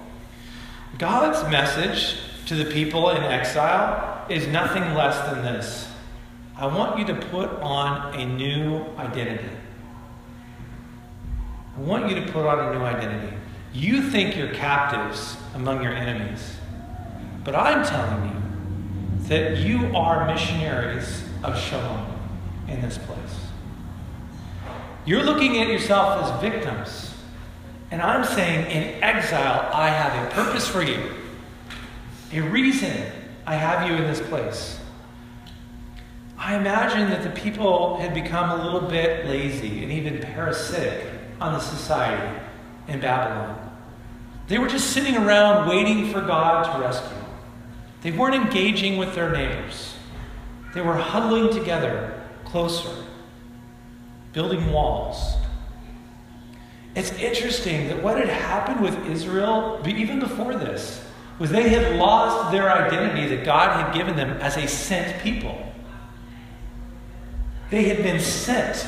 God's 0.97 1.49
message 1.49 2.17
to 2.45 2.55
the 2.55 2.65
people 2.65 3.09
in 3.09 3.23
exile 3.23 4.25
is 4.29 4.47
nothing 4.47 4.93
less 4.93 5.19
than 5.29 5.43
this 5.43 5.93
I 6.55 6.67
want 6.67 6.99
you 6.99 7.05
to 7.07 7.15
put 7.15 7.49
on 7.61 8.13
a 8.13 8.25
new 8.25 8.85
identity. 8.97 9.49
I 11.75 11.81
want 11.81 12.07
you 12.09 12.23
to 12.23 12.31
put 12.31 12.45
on 12.45 12.59
a 12.59 12.77
new 12.77 12.85
identity. 12.85 13.35
You 13.73 14.09
think 14.09 14.37
you're 14.37 14.53
captives 14.53 15.35
among 15.55 15.81
your 15.81 15.93
enemies. 15.93 16.57
But 17.43 17.55
I'm 17.55 17.83
telling 17.83 18.29
you 18.29 19.27
that 19.29 19.57
you 19.57 19.95
are 19.95 20.27
missionaries 20.27 21.23
of 21.43 21.59
shalom 21.59 22.05
in 22.67 22.81
this 22.81 22.99
place. 22.99 23.17
You're 25.05 25.23
looking 25.23 25.57
at 25.57 25.67
yourself 25.67 26.23
as 26.23 26.41
victims. 26.41 27.12
And 27.93 28.01
I'm 28.01 28.25
saying, 28.25 28.71
in 28.71 29.03
exile, 29.03 29.69
I 29.71 29.87
have 29.89 30.25
a 30.25 30.31
purpose 30.33 30.67
for 30.67 30.81
you, 30.81 31.11
a 32.31 32.41
reason 32.41 33.05
I 33.45 33.53
have 33.53 33.87
you 33.87 33.95
in 33.95 34.05
this 34.05 34.19
place. 34.19 34.79
I 36.35 36.55
imagine 36.55 37.11
that 37.11 37.21
the 37.21 37.29
people 37.39 37.97
had 37.97 38.15
become 38.15 38.49
a 38.49 38.63
little 38.63 38.89
bit 38.89 39.27
lazy 39.27 39.83
and 39.83 39.91
even 39.91 40.17
parasitic 40.19 41.05
on 41.39 41.53
the 41.53 41.59
society 41.59 42.41
in 42.87 42.99
Babylon. 42.99 43.59
They 44.47 44.57
were 44.57 44.67
just 44.67 44.89
sitting 44.89 45.15
around 45.15 45.69
waiting 45.69 46.11
for 46.11 46.21
God 46.21 46.63
to 46.73 46.83
rescue. 46.83 47.15
They 48.01 48.09
weren't 48.09 48.33
engaging 48.33 48.97
with 48.97 49.13
their 49.13 49.31
neighbors, 49.31 49.93
they 50.73 50.81
were 50.81 50.95
huddling 50.95 51.53
together 51.53 52.23
closer, 52.43 52.89
building 54.31 54.71
walls. 54.71 55.42
It's 56.95 57.11
interesting 57.13 57.87
that 57.87 58.03
what 58.03 58.17
had 58.17 58.29
happened 58.29 58.81
with 58.81 59.07
Israel, 59.07 59.81
even 59.85 60.19
before 60.19 60.53
this, 60.55 61.03
was 61.39 61.49
they 61.49 61.69
had 61.69 61.95
lost 61.95 62.51
their 62.51 62.71
identity 62.71 63.35
that 63.35 63.43
God 63.43 63.83
had 63.83 63.93
given 63.93 64.15
them 64.15 64.29
as 64.41 64.57
a 64.57 64.67
sent 64.67 65.21
people. 65.23 65.57
They 67.71 67.83
had 67.85 67.97
been 67.97 68.19
sent 68.19 68.87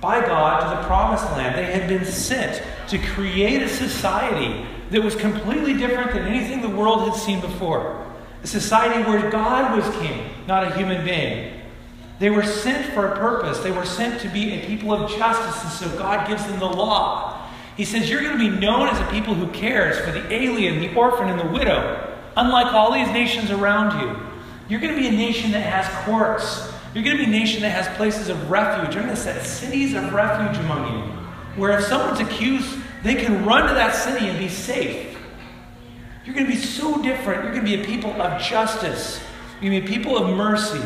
by 0.00 0.20
God 0.20 0.60
to 0.60 0.76
the 0.76 0.86
promised 0.86 1.24
land. 1.32 1.56
They 1.56 1.72
had 1.72 1.88
been 1.88 2.04
sent 2.04 2.62
to 2.88 2.98
create 2.98 3.62
a 3.62 3.68
society 3.68 4.66
that 4.90 5.02
was 5.02 5.16
completely 5.16 5.74
different 5.74 6.12
than 6.12 6.26
anything 6.26 6.60
the 6.60 6.68
world 6.68 7.08
had 7.08 7.14
seen 7.14 7.40
before 7.40 8.04
a 8.42 8.46
society 8.46 9.02
where 9.08 9.30
God 9.30 9.76
was 9.76 9.88
king, 9.96 10.30
not 10.46 10.64
a 10.64 10.76
human 10.76 11.04
being. 11.04 11.60
They 12.18 12.30
were 12.30 12.42
sent 12.42 12.92
for 12.94 13.06
a 13.06 13.16
purpose. 13.16 13.58
They 13.58 13.70
were 13.70 13.84
sent 13.84 14.20
to 14.22 14.28
be 14.28 14.52
a 14.54 14.66
people 14.66 14.92
of 14.92 15.10
justice, 15.10 15.62
and 15.62 15.72
so 15.72 15.98
God 15.98 16.28
gives 16.28 16.44
them 16.46 16.58
the 16.58 16.66
law. 16.66 17.37
He 17.78 17.84
says, 17.84 18.10
You're 18.10 18.20
going 18.20 18.36
to 18.36 18.50
be 18.50 18.50
known 18.50 18.88
as 18.88 19.00
a 19.00 19.06
people 19.10 19.34
who 19.34 19.46
cares 19.52 19.98
for 20.00 20.10
the 20.10 20.30
alien, 20.34 20.80
the 20.80 20.92
orphan, 20.94 21.28
and 21.28 21.38
the 21.38 21.46
widow, 21.46 22.12
unlike 22.36 22.74
all 22.74 22.92
these 22.92 23.08
nations 23.08 23.52
around 23.52 24.02
you. 24.02 24.20
You're 24.68 24.80
going 24.80 24.94
to 24.94 25.00
be 25.00 25.06
a 25.06 25.12
nation 25.12 25.52
that 25.52 25.60
has 25.60 26.04
courts. 26.04 26.70
You're 26.92 27.04
going 27.04 27.16
to 27.16 27.24
be 27.24 27.28
a 27.30 27.32
nation 27.32 27.62
that 27.62 27.70
has 27.70 27.96
places 27.96 28.28
of 28.28 28.50
refuge. 28.50 28.94
You're 28.94 29.04
going 29.04 29.14
to 29.14 29.20
set 29.20 29.46
cities 29.46 29.94
of 29.94 30.12
refuge 30.12 30.58
among 30.64 30.92
you, 30.92 31.02
where 31.54 31.78
if 31.78 31.84
someone's 31.84 32.18
accused, 32.18 32.76
they 33.04 33.14
can 33.14 33.46
run 33.46 33.68
to 33.68 33.74
that 33.74 33.94
city 33.94 34.26
and 34.26 34.38
be 34.40 34.48
safe. 34.48 35.16
You're 36.24 36.34
going 36.34 36.46
to 36.46 36.52
be 36.52 36.58
so 36.58 37.00
different. 37.00 37.44
You're 37.44 37.52
going 37.52 37.64
to 37.64 37.76
be 37.76 37.80
a 37.80 37.86
people 37.86 38.10
of 38.20 38.42
justice. 38.42 39.20
You're 39.62 39.70
going 39.70 39.82
to 39.82 39.88
be 39.88 39.94
a 39.94 39.96
people 39.96 40.18
of 40.18 40.36
mercy. 40.36 40.82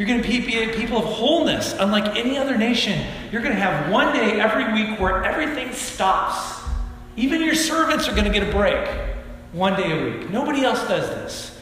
You're 0.00 0.06
going 0.06 0.22
to 0.22 0.26
be 0.26 0.58
a 0.60 0.74
people 0.74 0.96
of 0.96 1.04
wholeness, 1.04 1.74
unlike 1.78 2.16
any 2.16 2.38
other 2.38 2.56
nation. 2.56 3.06
You're 3.30 3.42
going 3.42 3.54
to 3.54 3.60
have 3.60 3.92
one 3.92 4.14
day 4.14 4.40
every 4.40 4.72
week 4.72 4.98
where 4.98 5.22
everything 5.24 5.74
stops. 5.74 6.58
Even 7.16 7.42
your 7.42 7.54
servants 7.54 8.08
are 8.08 8.12
going 8.12 8.24
to 8.24 8.30
get 8.30 8.48
a 8.48 8.50
break 8.50 8.88
one 9.52 9.76
day 9.78 9.90
a 9.92 10.02
week. 10.02 10.30
Nobody 10.30 10.64
else 10.64 10.80
does 10.88 11.06
this. 11.10 11.60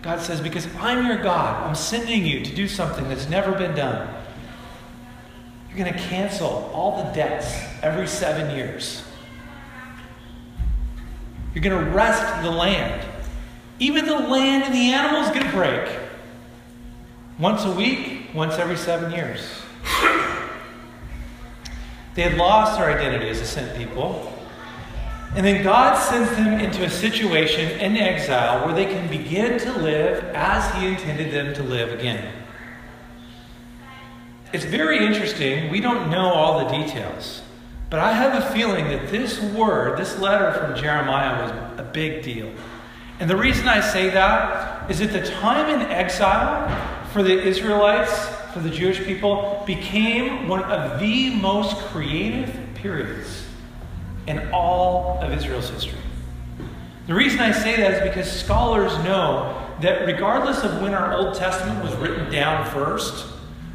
God 0.00 0.22
says, 0.22 0.40
Because 0.40 0.66
I'm 0.76 1.06
your 1.06 1.18
God, 1.22 1.68
I'm 1.68 1.74
sending 1.74 2.24
you 2.24 2.42
to 2.46 2.54
do 2.54 2.66
something 2.66 3.10
that's 3.10 3.28
never 3.28 3.52
been 3.52 3.74
done. 3.74 4.08
You're 5.68 5.76
going 5.76 5.92
to 5.92 6.00
cancel 6.00 6.70
all 6.72 7.04
the 7.04 7.10
debts 7.12 7.46
every 7.82 8.06
seven 8.06 8.56
years. 8.56 9.04
You're 11.52 11.62
going 11.62 11.84
to 11.84 11.90
rest 11.90 12.42
the 12.42 12.50
land. 12.50 13.06
Even 13.80 14.06
the 14.06 14.18
land 14.18 14.64
and 14.64 14.72
the 14.72 14.94
animals 14.94 15.30
get 15.30 15.46
a 15.46 15.50
break. 15.50 16.05
Once 17.38 17.64
a 17.64 17.70
week, 17.72 18.28
once 18.34 18.54
every 18.54 18.76
seven 18.76 19.12
years. 19.12 19.40
They 22.14 22.22
had 22.22 22.38
lost 22.38 22.78
their 22.78 22.90
identity 22.90 23.28
as 23.28 23.42
a 23.42 23.46
sent 23.46 23.76
people. 23.76 24.32
And 25.34 25.44
then 25.44 25.62
God 25.62 25.98
sends 25.98 26.30
them 26.30 26.58
into 26.58 26.84
a 26.84 26.88
situation 26.88 27.78
in 27.78 27.98
exile 27.98 28.64
where 28.64 28.74
they 28.74 28.86
can 28.86 29.06
begin 29.08 29.58
to 29.58 29.72
live 29.72 30.24
as 30.34 30.74
He 30.76 30.86
intended 30.86 31.30
them 31.30 31.52
to 31.54 31.62
live 31.62 31.92
again. 31.92 32.32
It's 34.54 34.64
very 34.64 35.04
interesting. 35.04 35.70
We 35.70 35.80
don't 35.80 36.08
know 36.08 36.32
all 36.32 36.64
the 36.64 36.84
details. 36.84 37.42
But 37.90 38.00
I 38.00 38.12
have 38.12 38.42
a 38.42 38.54
feeling 38.54 38.86
that 38.86 39.10
this 39.10 39.38
word, 39.38 39.98
this 39.98 40.18
letter 40.18 40.52
from 40.58 40.74
Jeremiah, 40.74 41.42
was 41.42 41.50
a 41.78 41.82
big 41.82 42.22
deal. 42.22 42.50
And 43.20 43.28
the 43.28 43.36
reason 43.36 43.68
I 43.68 43.80
say 43.80 44.08
that 44.08 44.90
is 44.90 45.00
that 45.00 45.12
the 45.12 45.26
time 45.26 45.68
in 45.68 45.82
exile 45.82 46.95
for 47.12 47.22
the 47.22 47.42
Israelites, 47.42 48.28
for 48.52 48.60
the 48.60 48.70
Jewish 48.70 49.02
people, 49.04 49.62
became 49.66 50.48
one 50.48 50.62
of 50.64 51.00
the 51.00 51.30
most 51.36 51.76
creative 51.86 52.54
periods 52.74 53.46
in 54.26 54.50
all 54.52 55.18
of 55.22 55.32
Israel's 55.32 55.68
history. 55.70 55.98
The 57.06 57.14
reason 57.14 57.40
I 57.40 57.52
say 57.52 57.76
that 57.76 57.92
is 57.92 58.08
because 58.08 58.30
scholars 58.30 58.92
know 59.04 59.62
that 59.80 60.06
regardless 60.06 60.64
of 60.64 60.80
when 60.82 60.94
our 60.94 61.14
Old 61.14 61.34
Testament 61.34 61.84
was 61.84 61.94
written 61.96 62.30
down 62.32 62.68
first, 62.70 63.26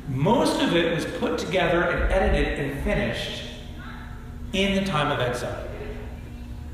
most 0.10 0.62
of 0.62 0.76
it 0.76 0.94
was 0.94 1.06
put 1.20 1.38
together 1.38 1.84
and 1.84 2.12
edited 2.12 2.60
and 2.60 2.84
finished 2.84 3.44
in 4.52 4.76
the 4.76 4.90
time 4.90 5.12
of 5.12 5.20
exile. 5.20 5.68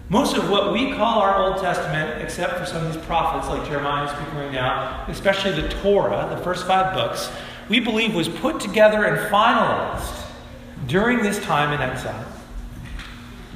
Most 0.09 0.37
of 0.37 0.49
what 0.49 0.71
we 0.71 0.93
call 0.93 1.19
our 1.19 1.43
Old 1.43 1.61
Testament, 1.61 2.21
except 2.21 2.57
for 2.57 2.65
some 2.65 2.85
of 2.85 2.93
these 2.93 3.03
prophets 3.05 3.49
like 3.49 3.67
Jeremiah 3.67 4.05
is 4.05 4.11
speaking 4.11 4.35
right 4.35 4.53
now, 4.53 5.05
especially 5.09 5.59
the 5.59 5.67
Torah, 5.67 6.33
the 6.33 6.41
first 6.43 6.65
five 6.65 6.93
books, 6.93 7.29
we 7.67 7.81
believe 7.81 8.15
was 8.15 8.29
put 8.29 8.61
together 8.61 9.03
and 9.03 9.17
finalized 9.29 10.23
during 10.87 11.21
this 11.21 11.43
time 11.43 11.73
in 11.73 11.81
exile. 11.81 12.25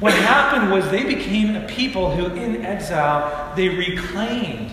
What 0.01 0.13
happened 0.13 0.71
was 0.71 0.89
they 0.89 1.05
became 1.05 1.55
a 1.55 1.65
people 1.67 2.13
who, 2.13 2.25
in 2.35 2.65
exile, 2.65 3.53
they 3.55 3.69
reclaimed 3.69 4.71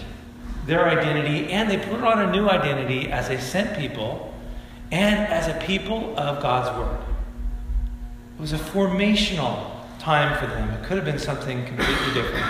their 0.67 0.89
identity 0.89 1.53
and 1.53 1.71
they 1.71 1.79
put 1.79 2.01
on 2.01 2.21
a 2.21 2.33
new 2.33 2.49
identity 2.49 3.13
as 3.13 3.29
a 3.29 3.41
sent 3.41 3.79
people 3.79 4.35
and 4.91 5.33
as 5.33 5.47
a 5.47 5.55
people 5.65 6.19
of 6.19 6.43
God's 6.43 6.77
Word. 6.77 6.99
It 8.37 8.41
was 8.41 8.53
a 8.53 8.59
formational 8.59 9.78
time 10.09 10.39
for 10.39 10.47
them. 10.47 10.71
It 10.71 10.83
could 10.85 10.97
have 10.97 11.05
been 11.05 11.19
something 11.19 11.67
completely 11.67 12.15
different. 12.15 12.47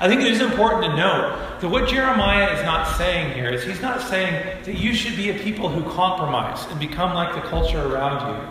I 0.00 0.06
think 0.06 0.20
it 0.20 0.30
is 0.30 0.42
important 0.42 0.84
to 0.84 0.94
note 0.94 1.60
that 1.62 1.68
what 1.70 1.88
Jeremiah 1.88 2.52
is 2.52 2.62
not 2.62 2.94
saying 2.98 3.32
here 3.32 3.48
is 3.48 3.64
he's 3.64 3.80
not 3.80 4.02
saying 4.02 4.34
that 4.64 4.74
you 4.74 4.92
should 4.92 5.16
be 5.16 5.30
a 5.30 5.38
people 5.38 5.70
who 5.70 5.90
compromise 5.92 6.66
and 6.66 6.78
become 6.78 7.14
like 7.14 7.34
the 7.34 7.40
culture 7.48 7.82
around 7.90 8.18
you. 8.28 8.48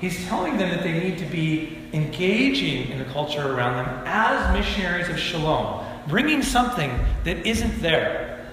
He's 0.00 0.26
telling 0.28 0.56
them 0.56 0.70
that 0.70 0.82
they 0.82 0.98
need 0.98 1.18
to 1.18 1.26
be 1.26 1.76
engaging 1.92 2.88
in 2.88 3.00
the 3.00 3.12
culture 3.12 3.54
around 3.54 3.76
them 3.76 4.02
as 4.06 4.50
missionaries 4.54 5.10
of 5.10 5.18
shalom, 5.18 5.84
bringing 6.08 6.40
something 6.40 6.90
that 7.24 7.46
isn't 7.46 7.82
there, 7.82 8.46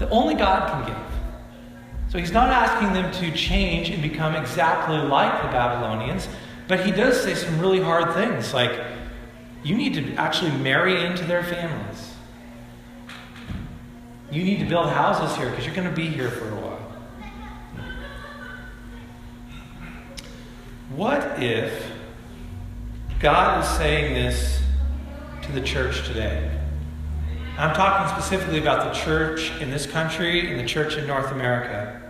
that 0.00 0.10
only 0.10 0.34
God 0.34 0.68
can 0.68 0.84
give. 0.88 2.10
So 2.10 2.18
he's 2.18 2.32
not 2.32 2.48
asking 2.48 2.92
them 2.92 3.12
to 3.20 3.30
change 3.36 3.90
and 3.90 4.02
become 4.02 4.34
exactly 4.34 4.98
like 4.98 5.42
the 5.42 5.48
Babylonians, 5.48 6.28
but 6.68 6.84
he 6.84 6.90
does 6.90 7.22
say 7.22 7.34
some 7.34 7.58
really 7.60 7.80
hard 7.80 8.14
things 8.14 8.52
like, 8.52 8.72
you 9.62 9.76
need 9.76 9.94
to 9.94 10.14
actually 10.14 10.52
marry 10.52 11.04
into 11.04 11.24
their 11.24 11.42
families. 11.42 12.14
You 14.30 14.44
need 14.44 14.58
to 14.58 14.64
build 14.64 14.90
houses 14.90 15.36
here 15.36 15.50
because 15.50 15.64
you're 15.64 15.74
going 15.74 15.88
to 15.88 15.94
be 15.94 16.08
here 16.08 16.30
for 16.30 16.48
a 16.48 16.54
while. 16.54 16.76
What 20.94 21.42
if 21.42 21.90
God 23.18 23.62
is 23.62 23.68
saying 23.70 24.14
this 24.14 24.60
to 25.42 25.52
the 25.52 25.60
church 25.60 26.06
today? 26.06 26.50
I'm 27.58 27.74
talking 27.74 28.14
specifically 28.14 28.58
about 28.58 28.92
the 28.92 29.00
church 29.00 29.50
in 29.60 29.70
this 29.70 29.86
country 29.86 30.50
and 30.50 30.60
the 30.60 30.66
church 30.66 30.96
in 30.96 31.06
North 31.06 31.32
America. 31.32 32.05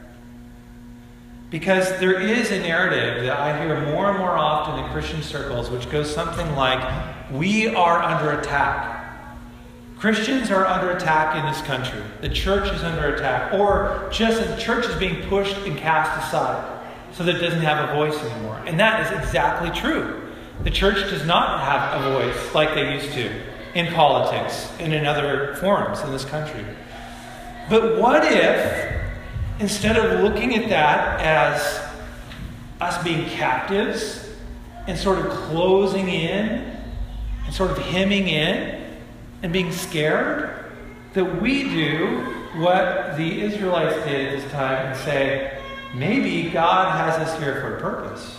Because 1.59 1.89
there 2.01 2.21
is 2.21 2.51
a 2.51 2.61
narrative 2.61 3.23
that 3.23 3.39
I 3.39 3.59
hear 3.65 3.81
more 3.87 4.11
and 4.11 4.19
more 4.19 4.37
often 4.37 4.85
in 4.85 4.91
Christian 4.91 5.23
circles, 5.23 5.71
which 5.71 5.89
goes 5.89 6.15
something 6.15 6.55
like, 6.55 7.31
We 7.31 7.69
are 7.69 8.03
under 8.03 8.39
attack. 8.39 9.27
Christians 9.99 10.51
are 10.51 10.67
under 10.67 10.91
attack 10.91 11.35
in 11.35 11.51
this 11.51 11.63
country. 11.63 12.03
The 12.21 12.29
church 12.29 12.71
is 12.75 12.83
under 12.83 13.15
attack. 13.15 13.55
Or 13.55 14.07
just 14.13 14.39
as 14.39 14.55
the 14.55 14.61
church 14.61 14.85
is 14.85 14.95
being 14.97 15.27
pushed 15.31 15.57
and 15.67 15.79
cast 15.79 16.27
aside 16.27 16.85
so 17.15 17.25
that 17.25 17.37
it 17.37 17.39
doesn't 17.39 17.63
have 17.63 17.89
a 17.89 17.95
voice 17.95 18.23
anymore. 18.23 18.63
And 18.67 18.79
that 18.79 19.07
is 19.07 19.19
exactly 19.19 19.71
true. 19.71 20.31
The 20.63 20.71
church 20.71 21.09
does 21.09 21.25
not 21.25 21.61
have 21.61 22.03
a 22.03 22.13
voice 22.13 22.55
like 22.55 22.75
they 22.75 22.93
used 22.93 23.15
to 23.15 23.31
in 23.75 23.95
politics 23.95 24.71
and 24.79 24.93
in 24.93 25.07
other 25.07 25.55
forums 25.55 26.03
in 26.03 26.13
this 26.13 26.27
country. 26.27 26.67
But 27.71 27.99
what 27.99 28.31
if 28.31 28.86
instead 29.59 29.97
of 29.97 30.23
looking 30.23 30.55
at 30.55 30.69
that 30.69 31.21
as 31.21 31.83
us 32.81 33.03
being 33.03 33.29
captives 33.31 34.29
and 34.87 34.99
sort 34.99 35.19
of 35.19 35.31
closing 35.31 36.09
in 36.09 36.77
and 37.45 37.55
sort 37.55 37.71
of 37.71 37.79
hemming 37.79 38.29
in 38.29 38.99
and 39.43 39.53
being 39.53 39.73
scared, 39.73 40.73
that 41.15 41.41
we 41.41 41.65
do 41.65 42.23
what 42.57 43.17
the 43.17 43.43
Israelites 43.43 43.97
did 44.07 44.29
at 44.29 44.41
this 44.41 44.53
time 44.53 44.87
and 44.87 44.97
say, 44.99 45.59
maybe 45.95 46.51
God 46.51 46.93
has 46.93 47.27
us 47.27 47.39
here 47.39 47.61
for 47.61 47.77
a 47.77 47.81
purpose. 47.81 48.37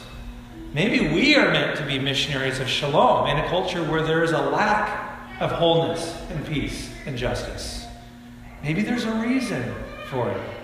Maybe 0.74 1.14
we 1.14 1.36
are 1.36 1.52
meant 1.52 1.78
to 1.78 1.86
be 1.86 1.98
missionaries 1.98 2.60
of 2.60 2.68
shalom 2.68 3.28
in 3.30 3.38
a 3.38 3.48
culture 3.48 3.84
where 3.84 4.04
there 4.04 4.24
is 4.24 4.32
a 4.32 4.42
lack 4.42 5.20
of 5.40 5.52
wholeness 5.52 6.16
and 6.30 6.46
peace 6.46 6.92
and 7.06 7.18
justice. 7.18 7.86
Maybe 8.64 8.82
there's 8.82 9.06
a 9.06 9.14
reason 9.16 9.74
for 10.08 10.30
it. 10.30 10.57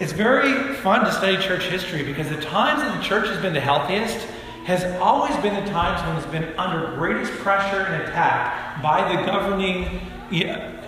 It's 0.00 0.10
very 0.10 0.74
fun 0.74 1.04
to 1.04 1.12
study 1.12 1.36
church 1.36 1.66
history 1.66 2.02
because 2.02 2.28
the 2.28 2.40
times 2.40 2.82
that 2.82 2.96
the 2.98 3.02
church 3.04 3.28
has 3.28 3.40
been 3.40 3.52
the 3.52 3.60
healthiest 3.60 4.26
has 4.64 4.82
always 5.00 5.36
been 5.36 5.54
the 5.54 5.70
times 5.70 6.04
when 6.04 6.16
it's 6.16 6.26
been 6.26 6.58
under 6.58 6.96
greatest 6.96 7.30
pressure 7.34 7.82
and 7.82 8.02
attack 8.02 8.82
by 8.82 9.14
the 9.14 9.22
governing 9.24 10.00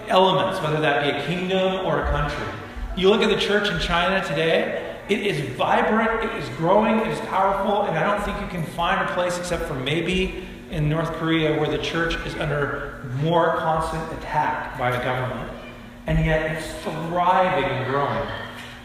elements, 0.09 0.61
whether 0.61 0.81
that 0.81 1.05
be 1.05 1.11
a 1.16 1.27
kingdom 1.27 1.87
or 1.87 2.03
a 2.03 2.11
country. 2.11 2.53
You 2.97 3.11
look 3.11 3.23
at 3.23 3.31
the 3.31 3.40
church 3.40 3.69
in 3.71 3.79
China 3.79 4.27
today, 4.27 4.99
it 5.09 5.21
is 5.21 5.55
vibrant, 5.55 6.25
it 6.25 6.42
is 6.42 6.49
growing, 6.57 6.99
it 6.99 7.07
is 7.07 7.21
powerful, 7.21 7.83
and 7.83 7.97
I 7.97 8.03
don't 8.03 8.25
think 8.25 8.40
you 8.40 8.49
can 8.49 8.64
find 8.73 9.09
a 9.09 9.12
place 9.14 9.38
except 9.38 9.66
for 9.66 9.75
maybe 9.75 10.49
in 10.73 10.88
North 10.88 11.12
Korea 11.12 11.61
where 11.61 11.71
the 11.71 11.79
church 11.79 12.16
is 12.27 12.35
under 12.35 13.09
more 13.21 13.57
constant 13.59 14.03
attack 14.19 14.77
by 14.77 14.90
the 14.90 14.99
government. 15.05 15.53
And 16.09 16.27
yet 16.27 16.57
it's 16.57 16.66
thriving 16.83 17.71
and 17.71 17.88
growing. 17.88 18.27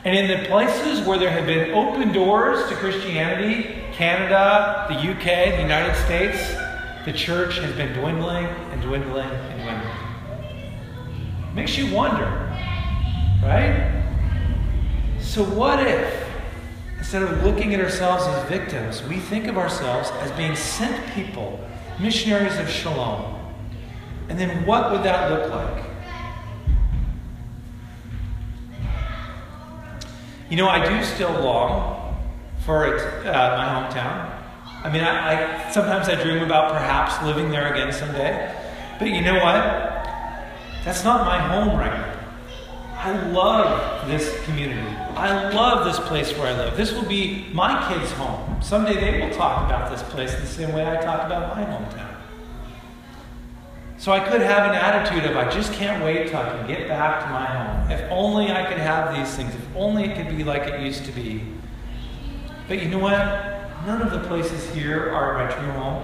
And 0.03 0.17
in 0.17 0.27
the 0.27 0.47
places 0.47 1.05
where 1.05 1.19
there 1.19 1.29
have 1.29 1.45
been 1.45 1.71
open 1.75 2.11
doors 2.11 2.67
to 2.69 2.75
Christianity, 2.75 3.75
Canada, 3.93 4.87
the 4.89 4.95
UK, 4.95 5.55
the 5.55 5.61
United 5.61 5.95
States, 6.05 6.39
the 7.05 7.13
church 7.13 7.59
has 7.59 7.75
been 7.75 7.93
dwindling 7.93 8.45
and 8.45 8.81
dwindling 8.81 9.29
and 9.29 9.61
dwindling. 9.61 9.95
Makes 11.53 11.77
you 11.77 11.93
wonder, 11.93 12.25
right? 13.43 14.03
So, 15.19 15.43
what 15.43 15.85
if, 15.85 16.27
instead 16.97 17.21
of 17.21 17.43
looking 17.43 17.75
at 17.75 17.79
ourselves 17.79 18.25
as 18.25 18.49
victims, 18.49 19.03
we 19.03 19.17
think 19.17 19.45
of 19.45 19.57
ourselves 19.57 20.09
as 20.21 20.31
being 20.31 20.55
sent 20.55 21.13
people, 21.13 21.59
missionaries 21.99 22.57
of 22.57 22.67
shalom? 22.67 23.37
And 24.29 24.39
then 24.39 24.65
what 24.65 24.91
would 24.91 25.03
that 25.03 25.29
look 25.29 25.53
like? 25.53 25.90
You 30.51 30.57
know, 30.57 30.67
I 30.67 30.85
do 30.85 31.01
still 31.05 31.31
long 31.31 32.13
for 32.65 32.85
it, 32.85 33.25
uh, 33.25 33.55
my 33.55 33.87
hometown. 33.87 34.37
I 34.83 34.91
mean, 34.91 35.01
I, 35.01 35.67
I, 35.67 35.71
sometimes 35.71 36.09
I 36.09 36.21
dream 36.21 36.43
about 36.43 36.73
perhaps 36.73 37.23
living 37.23 37.51
there 37.51 37.73
again 37.73 37.93
someday. 37.93 38.53
But 38.99 39.07
you 39.07 39.21
know 39.21 39.35
what? 39.35 39.53
That's 40.83 41.05
not 41.05 41.25
my 41.25 41.37
home 41.37 41.79
right 41.79 41.93
now. 41.93 42.19
I 42.97 43.29
love 43.29 44.09
this 44.09 44.43
community. 44.43 44.85
I 45.15 45.51
love 45.51 45.85
this 45.85 46.05
place 46.05 46.37
where 46.37 46.47
I 46.47 46.57
live. 46.57 46.75
This 46.75 46.91
will 46.91 47.07
be 47.07 47.47
my 47.53 47.87
kids' 47.87 48.11
home. 48.11 48.61
Someday 48.61 48.95
they 48.95 49.25
will 49.25 49.33
talk 49.33 49.65
about 49.65 49.89
this 49.89 50.03
place 50.09 50.35
the 50.35 50.45
same 50.45 50.73
way 50.73 50.85
I 50.85 51.01
talk 51.01 51.27
about 51.27 51.55
my 51.55 51.63
hometown. 51.63 52.10
So 54.01 54.11
I 54.11 54.19
could 54.19 54.41
have 54.41 54.67
an 54.67 54.73
attitude 54.73 55.29
of, 55.29 55.37
I 55.37 55.47
just 55.51 55.73
can't 55.73 56.03
wait 56.03 56.29
till 56.29 56.39
I 56.39 56.49
can 56.49 56.67
get 56.67 56.87
back 56.87 57.23
to 57.23 57.29
my 57.29 57.45
home. 57.45 57.91
If 57.91 58.01
only 58.09 58.51
I 58.51 58.65
could 58.65 58.79
have 58.79 59.15
these 59.15 59.35
things. 59.35 59.53
If 59.53 59.75
only 59.75 60.05
it 60.05 60.17
could 60.17 60.35
be 60.35 60.43
like 60.43 60.63
it 60.63 60.81
used 60.81 61.05
to 61.05 61.11
be. 61.11 61.43
But 62.67 62.81
you 62.81 62.89
know 62.89 62.97
what? 62.97 63.19
None 63.85 64.01
of 64.01 64.09
the 64.09 64.27
places 64.27 64.67
here 64.73 65.11
are 65.11 65.35
my 65.35 65.53
true 65.53 65.71
home. 65.73 66.03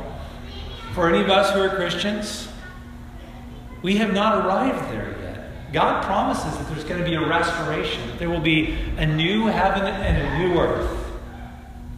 For 0.93 1.09
any 1.09 1.23
of 1.23 1.31
us 1.31 1.51
who 1.55 1.59
are 1.59 1.69
Christians, 1.69 2.49
we 3.81 3.97
have 3.97 4.13
not 4.13 4.45
arrived 4.45 4.93
there 4.93 5.17
yet. 5.19 5.73
God 5.73 6.05
promises 6.05 6.55
that 6.55 6.67
there's 6.67 6.83
going 6.83 7.03
to 7.03 7.09
be 7.09 7.15
a 7.15 7.27
restoration, 7.27 8.07
that 8.09 8.19
there 8.19 8.29
will 8.29 8.39
be 8.39 8.77
a 8.97 9.07
new 9.07 9.47
heaven 9.47 9.87
and 9.87 10.17
a 10.21 10.47
new 10.47 10.59
earth, 10.59 10.95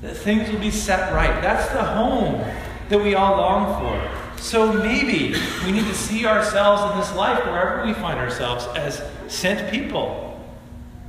that 0.01 0.15
things 0.15 0.49
will 0.49 0.61
be 0.61 0.71
set 0.71 1.11
right. 1.11 1.41
That's 1.41 1.69
the 1.73 1.83
home 1.83 2.41
that 2.87 3.03
we 3.03 3.15
all 3.15 3.35
long 3.35 3.81
for. 3.81 4.18
So 4.41 4.73
maybe 4.73 5.35
we 5.65 5.71
need 5.71 5.85
to 5.85 5.93
see 5.93 6.25
ourselves 6.25 6.91
in 6.91 6.99
this 6.99 7.13
life, 7.15 7.45
wherever 7.45 7.85
we 7.85 7.93
find 7.93 8.17
ourselves, 8.17 8.65
as 8.75 9.03
sent 9.27 9.71
people, 9.71 10.39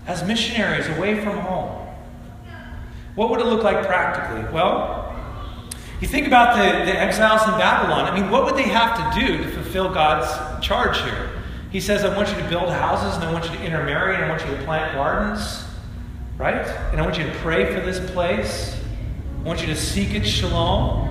as 0.06 0.22
missionaries 0.24 0.88
away 0.88 1.22
from 1.22 1.38
home. 1.38 1.86
What 3.14 3.30
would 3.30 3.40
it 3.40 3.46
look 3.46 3.62
like 3.62 3.86
practically? 3.86 4.52
Well, 4.52 5.06
You 6.00 6.08
think 6.08 6.26
about 6.26 6.56
the, 6.56 6.90
the 6.90 6.98
exiles 6.98 7.42
in 7.42 7.50
Babylon. 7.58 8.06
I 8.06 8.18
mean, 8.18 8.30
what 8.30 8.46
would 8.46 8.56
they 8.56 8.68
have 8.70 8.96
to 8.96 9.20
do 9.20 9.36
to 9.36 9.50
fulfill 9.50 9.92
God's 9.92 10.64
charge 10.64 10.98
here? 11.02 11.30
He 11.70 11.78
says, 11.78 12.04
I 12.04 12.16
want 12.16 12.30
you 12.30 12.36
to 12.42 12.48
build 12.48 12.70
houses, 12.70 13.16
and 13.16 13.24
I 13.24 13.32
want 13.32 13.44
you 13.44 13.56
to 13.56 13.62
intermarry, 13.62 14.14
and 14.14 14.24
I 14.24 14.28
want 14.30 14.40
you 14.42 14.56
to 14.56 14.62
plant 14.64 14.94
gardens, 14.94 15.64
right? 16.38 16.66
And 16.90 17.00
I 17.00 17.04
want 17.04 17.18
you 17.18 17.24
to 17.24 17.32
pray 17.40 17.74
for 17.74 17.80
this 17.80 18.10
place. 18.12 18.80
I 19.40 19.42
want 19.42 19.60
you 19.60 19.66
to 19.66 19.76
seek 19.76 20.14
its 20.14 20.26
shalom. 20.26 21.09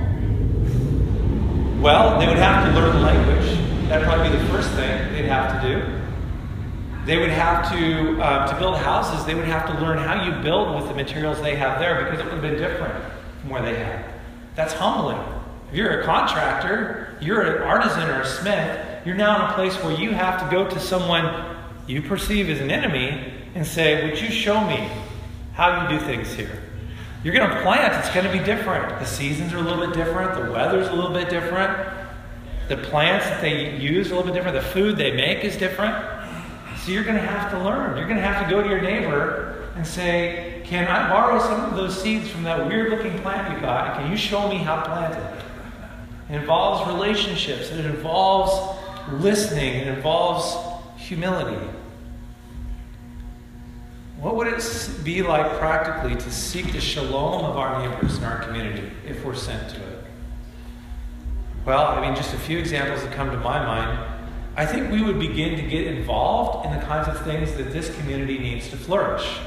Well, 1.79 2.19
they 2.19 2.27
would 2.27 2.35
have 2.35 2.65
to 2.65 2.77
learn 2.77 2.93
the 2.93 3.01
language. 3.01 3.87
That'd 3.87 4.05
probably 4.05 4.29
be 4.29 4.35
the 4.35 4.49
first 4.49 4.69
thing 4.71 5.13
they'd 5.13 5.29
have 5.29 5.61
to 5.61 5.67
do. 5.69 7.05
They 7.05 7.17
would 7.17 7.29
have 7.29 7.71
to, 7.71 8.21
uh, 8.21 8.47
to 8.47 8.59
build 8.59 8.75
houses, 8.75 9.25
they 9.25 9.33
would 9.33 9.45
have 9.45 9.65
to 9.67 9.81
learn 9.81 9.97
how 9.97 10.25
you 10.25 10.43
build 10.43 10.75
with 10.75 10.89
the 10.89 10.93
materials 10.93 11.41
they 11.41 11.55
have 11.55 11.79
there 11.79 12.03
because 12.03 12.19
it 12.19 12.25
would 12.25 12.33
have 12.33 12.41
been 12.41 12.57
different 12.57 13.01
from 13.39 13.49
where 13.49 13.61
they 13.61 13.75
had. 13.75 14.03
That's 14.55 14.73
humbling. 14.73 15.19
If 15.69 15.77
you're 15.77 16.01
a 16.01 16.03
contractor, 16.03 17.17
you're 17.21 17.43
an 17.43 17.63
artisan 17.63 18.09
or 18.09 18.23
a 18.23 18.27
smith, 18.27 19.05
you're 19.05 19.15
now 19.15 19.45
in 19.45 19.51
a 19.51 19.53
place 19.53 19.81
where 19.81 19.93
you 19.93 20.11
have 20.11 20.43
to 20.43 20.53
go 20.53 20.69
to 20.69 20.79
someone 20.81 21.55
you 21.87 22.01
perceive 22.01 22.49
as 22.49 22.59
an 22.59 22.71
enemy 22.71 23.31
and 23.55 23.65
say, 23.65 24.03
Would 24.03 24.19
you 24.19 24.29
show 24.29 24.59
me 24.67 24.91
how 25.53 25.83
you 25.89 25.97
do 25.97 26.05
things 26.05 26.33
here? 26.33 26.61
You're 27.23 27.33
going 27.33 27.49
to 27.49 27.61
plant, 27.63 27.93
it's 27.95 28.13
going 28.13 28.25
to 28.25 28.31
be 28.31 28.43
different. 28.43 28.97
The 28.99 29.05
seasons 29.05 29.51
are 29.53 29.57
a 29.57 29.61
little 29.61 29.85
bit 29.85 29.93
different, 29.93 30.41
the 30.41 30.51
weather's 30.51 30.87
a 30.87 30.93
little 30.93 31.11
bit 31.11 31.29
different, 31.29 31.77
the 32.69 32.77
plants 32.77 33.25
that 33.25 33.41
they 33.41 33.75
use 33.75 34.09
are 34.09 34.13
a 34.13 34.17
little 34.17 34.31
bit 34.31 34.35
different, 34.35 34.55
the 34.55 34.69
food 34.69 34.95
they 34.95 35.11
make 35.11 35.43
is 35.43 35.57
different. 35.57 35.95
So 36.77 36.91
you're 36.91 37.03
going 37.03 37.17
to 37.17 37.21
have 37.21 37.51
to 37.51 37.59
learn. 37.59 37.97
You're 37.97 38.07
going 38.07 38.17
to 38.17 38.23
have 38.23 38.47
to 38.47 38.49
go 38.49 38.63
to 38.63 38.69
your 38.69 38.81
neighbor 38.81 39.69
and 39.75 39.85
say, 39.85 40.61
Can 40.63 40.87
I 40.87 41.09
borrow 41.09 41.39
some 41.39 41.65
of 41.65 41.75
those 41.75 42.01
seeds 42.01 42.29
from 42.29 42.43
that 42.43 42.67
weird 42.67 42.89
looking 42.89 43.19
plant 43.21 43.53
you 43.53 43.59
got? 43.59 43.97
Can 43.97 44.09
you 44.09 44.15
show 44.15 44.47
me 44.47 44.57
how 44.57 44.77
to 44.77 44.89
plant 44.89 45.15
it? 45.15 46.33
It 46.33 46.41
involves 46.41 46.89
relationships, 46.89 47.71
it 47.71 47.85
involves 47.85 48.77
listening, 49.11 49.75
it 49.75 49.87
involves 49.87 50.55
humility. 50.95 51.67
What 54.19 54.35
would 54.35 54.47
it 54.47 54.89
be 55.05 55.23
like 55.23 55.59
practically 55.59 56.13
to 56.13 56.31
seek 56.31 56.73
the 56.73 56.81
shalom 56.81 57.45
of 57.45 57.55
our 57.55 57.79
neighbors 57.79 58.17
in 58.17 58.25
our 58.25 58.39
community 58.39 58.91
if 59.07 59.23
we're 59.23 59.33
sent 59.33 59.69
to 59.69 59.77
it? 59.77 60.03
Well, 61.65 61.87
I 61.87 62.01
mean, 62.01 62.15
just 62.15 62.33
a 62.33 62.37
few 62.37 62.57
examples 62.57 63.01
that 63.03 63.13
come 63.13 63.31
to 63.31 63.37
my 63.37 63.63
mind. 63.65 63.97
I 64.57 64.65
think 64.65 64.91
we 64.91 65.01
would 65.01 65.19
begin 65.19 65.55
to 65.55 65.61
get 65.61 65.87
involved 65.87 66.65
in 66.65 66.77
the 66.77 66.85
kinds 66.85 67.07
of 67.07 67.23
things 67.23 67.53
that 67.53 67.71
this 67.71 67.95
community 67.97 68.39
needs 68.39 68.69
to 68.71 68.77
flourish, 68.77 69.39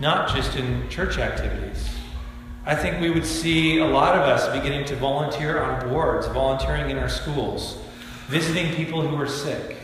not 0.00 0.34
just 0.34 0.56
in 0.56 0.88
church 0.88 1.18
activities. 1.18 1.86
I 2.64 2.74
think 2.74 3.00
we 3.00 3.10
would 3.10 3.26
see 3.26 3.78
a 3.78 3.86
lot 3.86 4.14
of 4.14 4.22
us 4.22 4.48
beginning 4.56 4.86
to 4.86 4.96
volunteer 4.96 5.62
on 5.62 5.88
boards, 5.88 6.26
volunteering 6.28 6.90
in 6.90 6.98
our 6.98 7.08
schools, 7.10 7.76
visiting 8.28 8.74
people 8.74 9.02
who 9.02 9.20
are 9.20 9.28
sick, 9.28 9.77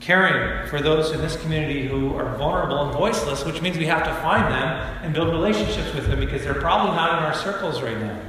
caring 0.00 0.68
for 0.68 0.80
those 0.80 1.10
in 1.10 1.20
this 1.20 1.36
community 1.42 1.86
who 1.86 2.14
are 2.14 2.36
vulnerable 2.36 2.84
and 2.84 2.92
voiceless, 2.92 3.44
which 3.44 3.60
means 3.60 3.76
we 3.76 3.86
have 3.86 4.04
to 4.04 4.14
find 4.22 4.44
them 4.44 4.68
and 5.02 5.12
build 5.12 5.28
relationships 5.28 5.92
with 5.94 6.06
them 6.06 6.20
because 6.20 6.42
they're 6.42 6.54
probably 6.54 6.94
not 6.94 7.18
in 7.18 7.24
our 7.24 7.34
circles 7.34 7.82
right 7.82 7.98
now. 7.98 8.20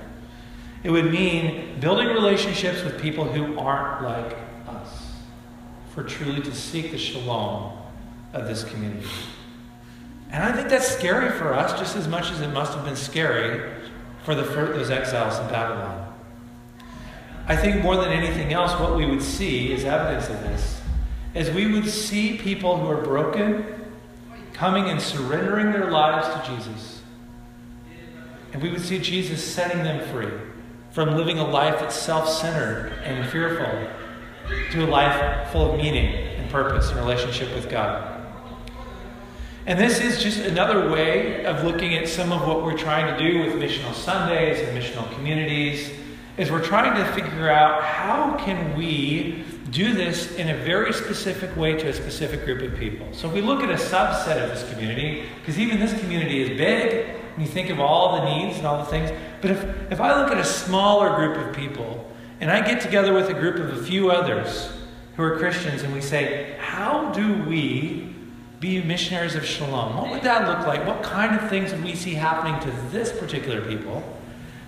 It 0.83 0.89
would 0.89 1.11
mean 1.11 1.79
building 1.79 2.07
relationships 2.07 2.83
with 2.83 2.99
people 3.01 3.25
who 3.25 3.57
aren't 3.59 4.03
like 4.03 4.37
us, 4.67 5.11
for 5.93 6.03
truly 6.03 6.41
to 6.41 6.55
seek 6.55 6.91
the 6.91 6.97
shalom 6.97 7.77
of 8.33 8.47
this 8.47 8.63
community. 8.63 9.07
And 10.31 10.43
I 10.43 10.51
think 10.51 10.69
that's 10.69 10.87
scary 10.87 11.31
for 11.37 11.53
us 11.53 11.77
just 11.79 11.95
as 11.95 12.07
much 12.07 12.31
as 12.31 12.41
it 12.41 12.49
must 12.49 12.73
have 12.73 12.85
been 12.85 12.95
scary 12.95 13.73
for 14.23 14.35
the, 14.35 14.43
those 14.43 14.89
exiles 14.89 15.39
in 15.39 15.47
Babylon. 15.47 16.13
I 17.47 17.55
think 17.55 17.81
more 17.81 17.95
than 17.95 18.11
anything 18.11 18.53
else, 18.53 18.79
what 18.79 18.95
we 18.95 19.05
would 19.05 19.23
see 19.23 19.71
is 19.71 19.83
evidence 19.83 20.29
of 20.29 20.39
this. 20.41 20.78
As 21.35 21.51
we 21.51 21.71
would 21.71 21.87
see 21.87 22.37
people 22.37 22.77
who 22.77 22.87
are 22.87 23.01
broken 23.01 23.79
coming 24.59 24.89
and 24.89 24.99
surrendering 24.99 25.71
their 25.71 25.89
lives 25.89 26.27
to 26.27 26.53
Jesus. 26.53 27.01
And 28.51 28.61
we 28.61 28.69
would 28.69 28.81
see 28.81 28.99
Jesus 28.99 29.41
setting 29.41 29.83
them 29.83 30.05
free 30.11 30.37
from 30.91 31.15
living 31.15 31.39
a 31.39 31.47
life 31.47 31.79
that's 31.79 31.95
self 31.95 32.27
centered 32.27 32.91
and 33.05 33.29
fearful 33.29 33.87
to 34.71 34.85
a 34.85 34.87
life 34.87 35.49
full 35.51 35.71
of 35.71 35.77
meaning 35.77 36.13
and 36.13 36.51
purpose 36.51 36.89
and 36.89 36.99
relationship 36.99 37.55
with 37.55 37.69
God. 37.69 38.21
And 39.65 39.79
this 39.79 40.01
is 40.01 40.21
just 40.21 40.39
another 40.39 40.89
way 40.89 41.45
of 41.45 41.63
looking 41.63 41.93
at 41.95 42.09
some 42.09 42.33
of 42.33 42.45
what 42.45 42.61
we're 42.61 42.77
trying 42.77 43.17
to 43.17 43.31
do 43.31 43.39
with 43.45 43.53
missional 43.53 43.93
Sundays 43.93 44.59
and 44.67 44.77
missional 44.77 45.09
communities 45.13 45.89
is 46.37 46.51
we're 46.51 46.63
trying 46.63 46.97
to 46.97 47.11
figure 47.13 47.49
out 47.49 47.81
how 47.83 48.35
can 48.37 48.75
we 48.75 49.43
do 49.71 49.93
this 49.93 50.35
in 50.35 50.49
a 50.49 50.57
very 50.57 50.93
specific 50.93 51.55
way 51.55 51.73
to 51.73 51.87
a 51.89 51.93
specific 51.93 52.45
group 52.45 52.61
of 52.61 52.77
people. 52.79 53.07
So 53.13 53.27
if 53.27 53.33
we 53.33 53.41
look 53.41 53.61
at 53.61 53.69
a 53.69 53.81
subset 53.81 54.43
of 54.43 54.49
this 54.49 54.69
community, 54.71 55.25
because 55.39 55.59
even 55.59 55.79
this 55.79 55.97
community 55.99 56.41
is 56.41 56.57
big, 56.57 57.15
and 57.33 57.41
you 57.41 57.47
think 57.47 57.69
of 57.69 57.79
all 57.79 58.17
the 58.17 58.35
needs 58.35 58.57
and 58.57 58.67
all 58.67 58.77
the 58.77 58.89
things, 58.89 59.11
but 59.41 59.51
if, 59.51 59.91
if 59.91 60.01
I 60.01 60.21
look 60.21 60.31
at 60.31 60.37
a 60.37 60.45
smaller 60.45 61.15
group 61.15 61.37
of 61.37 61.55
people, 61.55 62.09
and 62.41 62.49
I 62.49 62.61
get 62.61 62.81
together 62.81 63.13
with 63.13 63.29
a 63.29 63.33
group 63.33 63.57
of 63.57 63.77
a 63.77 63.83
few 63.83 64.11
others 64.11 64.71
who 65.15 65.23
are 65.23 65.37
Christians, 65.37 65.83
and 65.83 65.93
we 65.93 66.01
say, 66.01 66.55
how 66.59 67.11
do 67.11 67.43
we 67.43 68.15
be 68.59 68.81
missionaries 68.81 69.35
of 69.35 69.45
shalom? 69.45 69.97
What 69.97 70.09
would 70.09 70.23
that 70.23 70.47
look 70.47 70.67
like? 70.67 70.85
What 70.85 71.03
kind 71.03 71.35
of 71.35 71.49
things 71.49 71.71
would 71.71 71.83
we 71.83 71.95
see 71.95 72.13
happening 72.13 72.59
to 72.61 72.89
this 72.89 73.11
particular 73.11 73.61
people? 73.61 74.03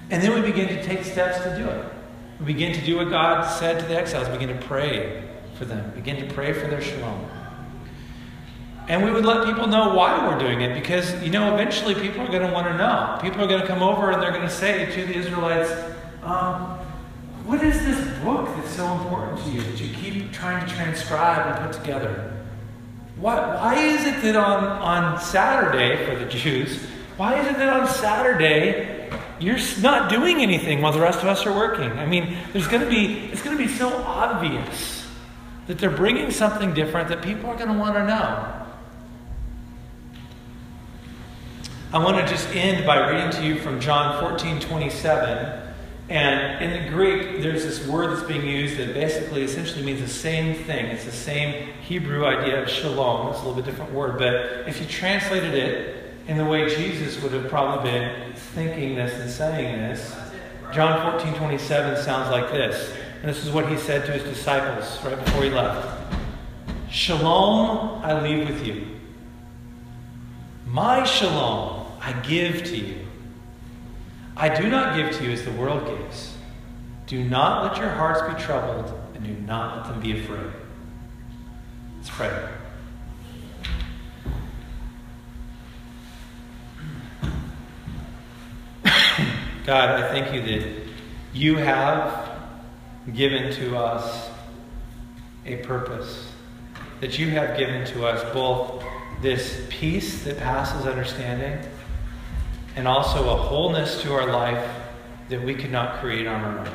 And 0.09 0.21
then 0.21 0.33
we 0.33 0.41
begin 0.41 0.67
to 0.67 0.83
take 0.83 1.05
steps 1.05 1.41
to 1.43 1.55
do 1.57 1.67
it. 1.67 1.85
We 2.41 2.53
begin 2.53 2.73
to 2.73 2.83
do 2.83 2.97
what 2.97 3.11
God 3.11 3.47
said 3.47 3.79
to 3.79 3.85
the 3.85 3.95
exiles, 3.95 4.27
begin 4.29 4.49
to 4.49 4.65
pray 4.65 5.23
for 5.59 5.65
them, 5.65 5.91
begin 5.93 6.27
to 6.27 6.33
pray 6.33 6.53
for 6.53 6.67
their 6.67 6.81
shalom. 6.81 7.23
And 8.87 9.05
we 9.05 9.11
would 9.11 9.25
let 9.25 9.45
people 9.45 9.67
know 9.67 9.93
why 9.93 10.27
we're 10.27 10.39
doing 10.39 10.61
it 10.61 10.73
because, 10.73 11.21
you 11.21 11.29
know, 11.29 11.53
eventually 11.53 11.93
people 11.93 12.21
are 12.21 12.31
going 12.31 12.41
to 12.41 12.51
want 12.51 12.65
to 12.65 12.75
know. 12.75 13.19
People 13.21 13.43
are 13.43 13.47
going 13.47 13.61
to 13.61 13.67
come 13.67 13.83
over 13.83 14.09
and 14.09 14.19
they're 14.19 14.31
going 14.31 14.41
to 14.41 14.49
say 14.49 14.91
to 14.91 15.05
the 15.05 15.15
Israelites, 15.15 15.71
um, 16.23 16.79
What 17.45 17.63
is 17.63 17.77
this 17.85 18.23
book 18.23 18.49
that's 18.55 18.75
so 18.75 18.91
important 18.91 19.43
to 19.43 19.51
you 19.51 19.61
that 19.61 19.79
you 19.79 19.93
keep 19.93 20.31
trying 20.31 20.67
to 20.67 20.73
transcribe 20.73 21.45
and 21.45 21.71
put 21.71 21.79
together? 21.79 22.41
Why, 23.17 23.55
why 23.55 23.75
is 23.75 24.03
it 24.03 24.19
that 24.23 24.35
on, 24.35 24.63
on 24.63 25.19
Saturday, 25.19 26.03
for 26.07 26.15
the 26.17 26.25
Jews, 26.25 26.83
why 27.17 27.39
is 27.39 27.45
it 27.45 27.59
that 27.59 27.69
on 27.69 27.87
Saturday 27.87 29.00
you're 29.41 29.59
not 29.81 30.09
doing 30.09 30.41
anything 30.41 30.81
while 30.81 30.93
the 30.93 31.01
rest 31.01 31.19
of 31.19 31.25
us 31.25 31.45
are 31.45 31.53
working. 31.53 31.91
I 31.93 32.05
mean, 32.05 32.37
there's 32.53 32.67
going 32.67 32.83
to 32.83 32.89
be, 32.89 33.25
it's 33.31 33.41
going 33.41 33.57
to 33.57 33.63
be 33.63 33.69
so 33.69 33.89
obvious 34.03 35.07
that 35.67 35.79
they're 35.79 35.89
bringing 35.89 36.29
something 36.31 36.73
different 36.73 37.09
that 37.09 37.21
people 37.21 37.49
are 37.49 37.55
going 37.55 37.69
to 37.69 37.77
want 37.77 37.95
to 37.95 38.05
know. 38.05 38.57
I 41.93 41.97
want 41.97 42.17
to 42.17 42.31
just 42.31 42.47
end 42.55 42.85
by 42.85 43.09
reading 43.09 43.31
to 43.31 43.43
you 43.43 43.59
from 43.59 43.81
John 43.81 44.19
14 44.21 44.59
27. 44.61 45.73
And 46.09 46.63
in 46.63 46.83
the 46.83 46.89
Greek, 46.89 47.41
there's 47.41 47.63
this 47.63 47.87
word 47.87 48.11
that's 48.11 48.27
being 48.27 48.45
used 48.45 48.77
that 48.77 48.93
basically 48.93 49.43
essentially 49.43 49.83
means 49.83 50.01
the 50.01 50.07
same 50.07 50.55
thing. 50.65 50.87
It's 50.87 51.05
the 51.05 51.11
same 51.11 51.69
Hebrew 51.81 52.25
idea 52.25 52.61
of 52.61 52.69
shalom. 52.69 53.29
It's 53.29 53.37
a 53.37 53.39
little 53.39 53.55
bit 53.55 53.65
different 53.65 53.93
word, 53.93 54.17
but 54.17 54.67
if 54.67 54.79
you 54.79 54.87
translated 54.87 55.53
it 55.53 56.00
in 56.27 56.37
the 56.37 56.45
way 56.45 56.73
Jesus 56.73 57.21
would 57.21 57.33
have 57.33 57.49
probably 57.49 57.91
been 57.91 58.33
thinking 58.33 58.95
this 58.95 59.13
and 59.19 59.29
saying 59.29 59.77
this. 59.77 60.15
John 60.73 61.19
14, 61.19 61.33
27 61.35 62.03
sounds 62.03 62.29
like 62.29 62.51
this. 62.51 62.93
And 63.21 63.29
this 63.29 63.45
is 63.45 63.51
what 63.51 63.67
he 63.69 63.77
said 63.77 64.05
to 64.05 64.11
his 64.11 64.23
disciples 64.23 65.03
right 65.03 65.23
before 65.23 65.43
he 65.43 65.49
left 65.49 65.99
Shalom 66.89 68.03
I 68.03 68.21
leave 68.21 68.49
with 68.49 68.65
you. 68.65 68.87
My 70.65 71.03
shalom 71.03 71.85
I 72.01 72.13
give 72.21 72.63
to 72.65 72.77
you. 72.77 73.07
I 74.35 74.49
do 74.49 74.69
not 74.69 74.95
give 74.95 75.15
to 75.17 75.23
you 75.23 75.31
as 75.31 75.45
the 75.45 75.51
world 75.51 75.85
gives. 75.85 76.35
Do 77.07 77.23
not 77.23 77.63
let 77.63 77.77
your 77.77 77.89
hearts 77.89 78.21
be 78.21 78.41
troubled, 78.41 78.91
and 79.13 79.23
do 79.23 79.33
not 79.45 79.77
let 79.77 79.91
them 79.91 80.01
be 80.01 80.19
afraid. 80.19 80.51
Let's 81.97 82.09
pray. 82.09 82.49
God, 89.65 89.91
I 89.91 90.09
thank 90.09 90.33
you 90.33 90.41
that 90.41 90.73
you 91.33 91.57
have 91.57 92.31
given 93.13 93.53
to 93.53 93.77
us 93.77 94.31
a 95.45 95.57
purpose, 95.57 96.31
that 96.99 97.19
you 97.19 97.29
have 97.29 97.57
given 97.59 97.85
to 97.93 98.07
us 98.07 98.23
both 98.33 98.83
this 99.21 99.63
peace 99.69 100.23
that 100.23 100.39
passes 100.39 100.87
understanding 100.87 101.59
and 102.75 102.87
also 102.87 103.29
a 103.29 103.35
wholeness 103.35 104.01
to 104.01 104.13
our 104.13 104.31
life 104.31 104.67
that 105.29 105.43
we 105.43 105.53
could 105.53 105.71
not 105.71 105.99
create 105.99 106.25
on 106.25 106.41
our 106.41 106.59
own. 106.59 106.73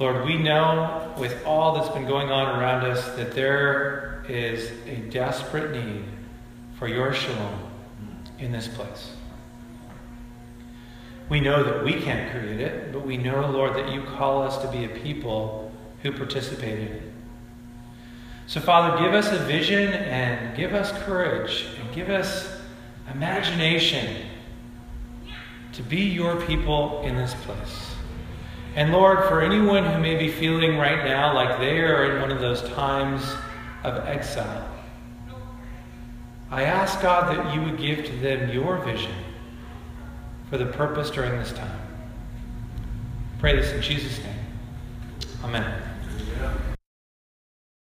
Lord, 0.00 0.24
we 0.24 0.38
know 0.38 1.14
with 1.18 1.44
all 1.46 1.76
that's 1.76 1.88
been 1.90 2.06
going 2.06 2.30
on 2.30 2.58
around 2.58 2.84
us 2.84 3.08
that 3.16 3.32
there 3.32 4.24
is 4.28 4.72
a 4.86 4.96
desperate 5.10 5.70
need 5.70 6.04
for 6.80 6.88
your 6.88 7.12
shalom 7.12 7.60
in 8.40 8.50
this 8.50 8.66
place. 8.66 9.12
We 11.28 11.40
know 11.40 11.62
that 11.62 11.84
we 11.84 11.94
can't 11.94 12.30
create 12.30 12.60
it, 12.60 12.92
but 12.92 13.04
we 13.04 13.18
know, 13.18 13.50
Lord, 13.50 13.74
that 13.74 13.92
you 13.92 14.02
call 14.02 14.42
us 14.42 14.56
to 14.58 14.68
be 14.68 14.84
a 14.84 14.88
people 14.88 15.70
who 16.02 16.12
participate 16.12 16.78
in 16.78 16.88
it. 16.88 17.12
So, 18.46 18.60
Father, 18.60 18.98
give 19.02 19.12
us 19.12 19.30
a 19.30 19.44
vision 19.44 19.92
and 19.92 20.56
give 20.56 20.72
us 20.72 20.90
courage 21.02 21.66
and 21.78 21.94
give 21.94 22.08
us 22.08 22.58
imagination 23.12 24.26
to 25.72 25.82
be 25.82 26.00
your 26.00 26.40
people 26.42 27.02
in 27.02 27.16
this 27.16 27.34
place. 27.42 27.94
And 28.74 28.90
Lord, 28.90 29.24
for 29.28 29.42
anyone 29.42 29.84
who 29.84 29.98
may 29.98 30.16
be 30.16 30.30
feeling 30.30 30.78
right 30.78 31.04
now 31.04 31.34
like 31.34 31.58
they 31.58 31.80
are 31.80 32.10
in 32.10 32.22
one 32.22 32.30
of 32.30 32.40
those 32.40 32.62
times 32.70 33.22
of 33.84 33.96
exile, 34.06 34.66
I 36.50 36.62
ask 36.62 37.02
God 37.02 37.36
that 37.36 37.54
you 37.54 37.62
would 37.62 37.76
give 37.76 38.06
to 38.06 38.16
them 38.16 38.50
your 38.50 38.78
vision 38.78 39.12
for 40.50 40.58
the 40.58 40.66
purpose 40.66 41.10
during 41.10 41.32
this 41.38 41.52
time. 41.52 41.80
Pray 43.38 43.56
this 43.56 43.72
in 43.72 43.82
Jesus' 43.82 44.18
name. 44.24 44.34
Amen. 45.44 45.82
Yeah. 46.40 46.52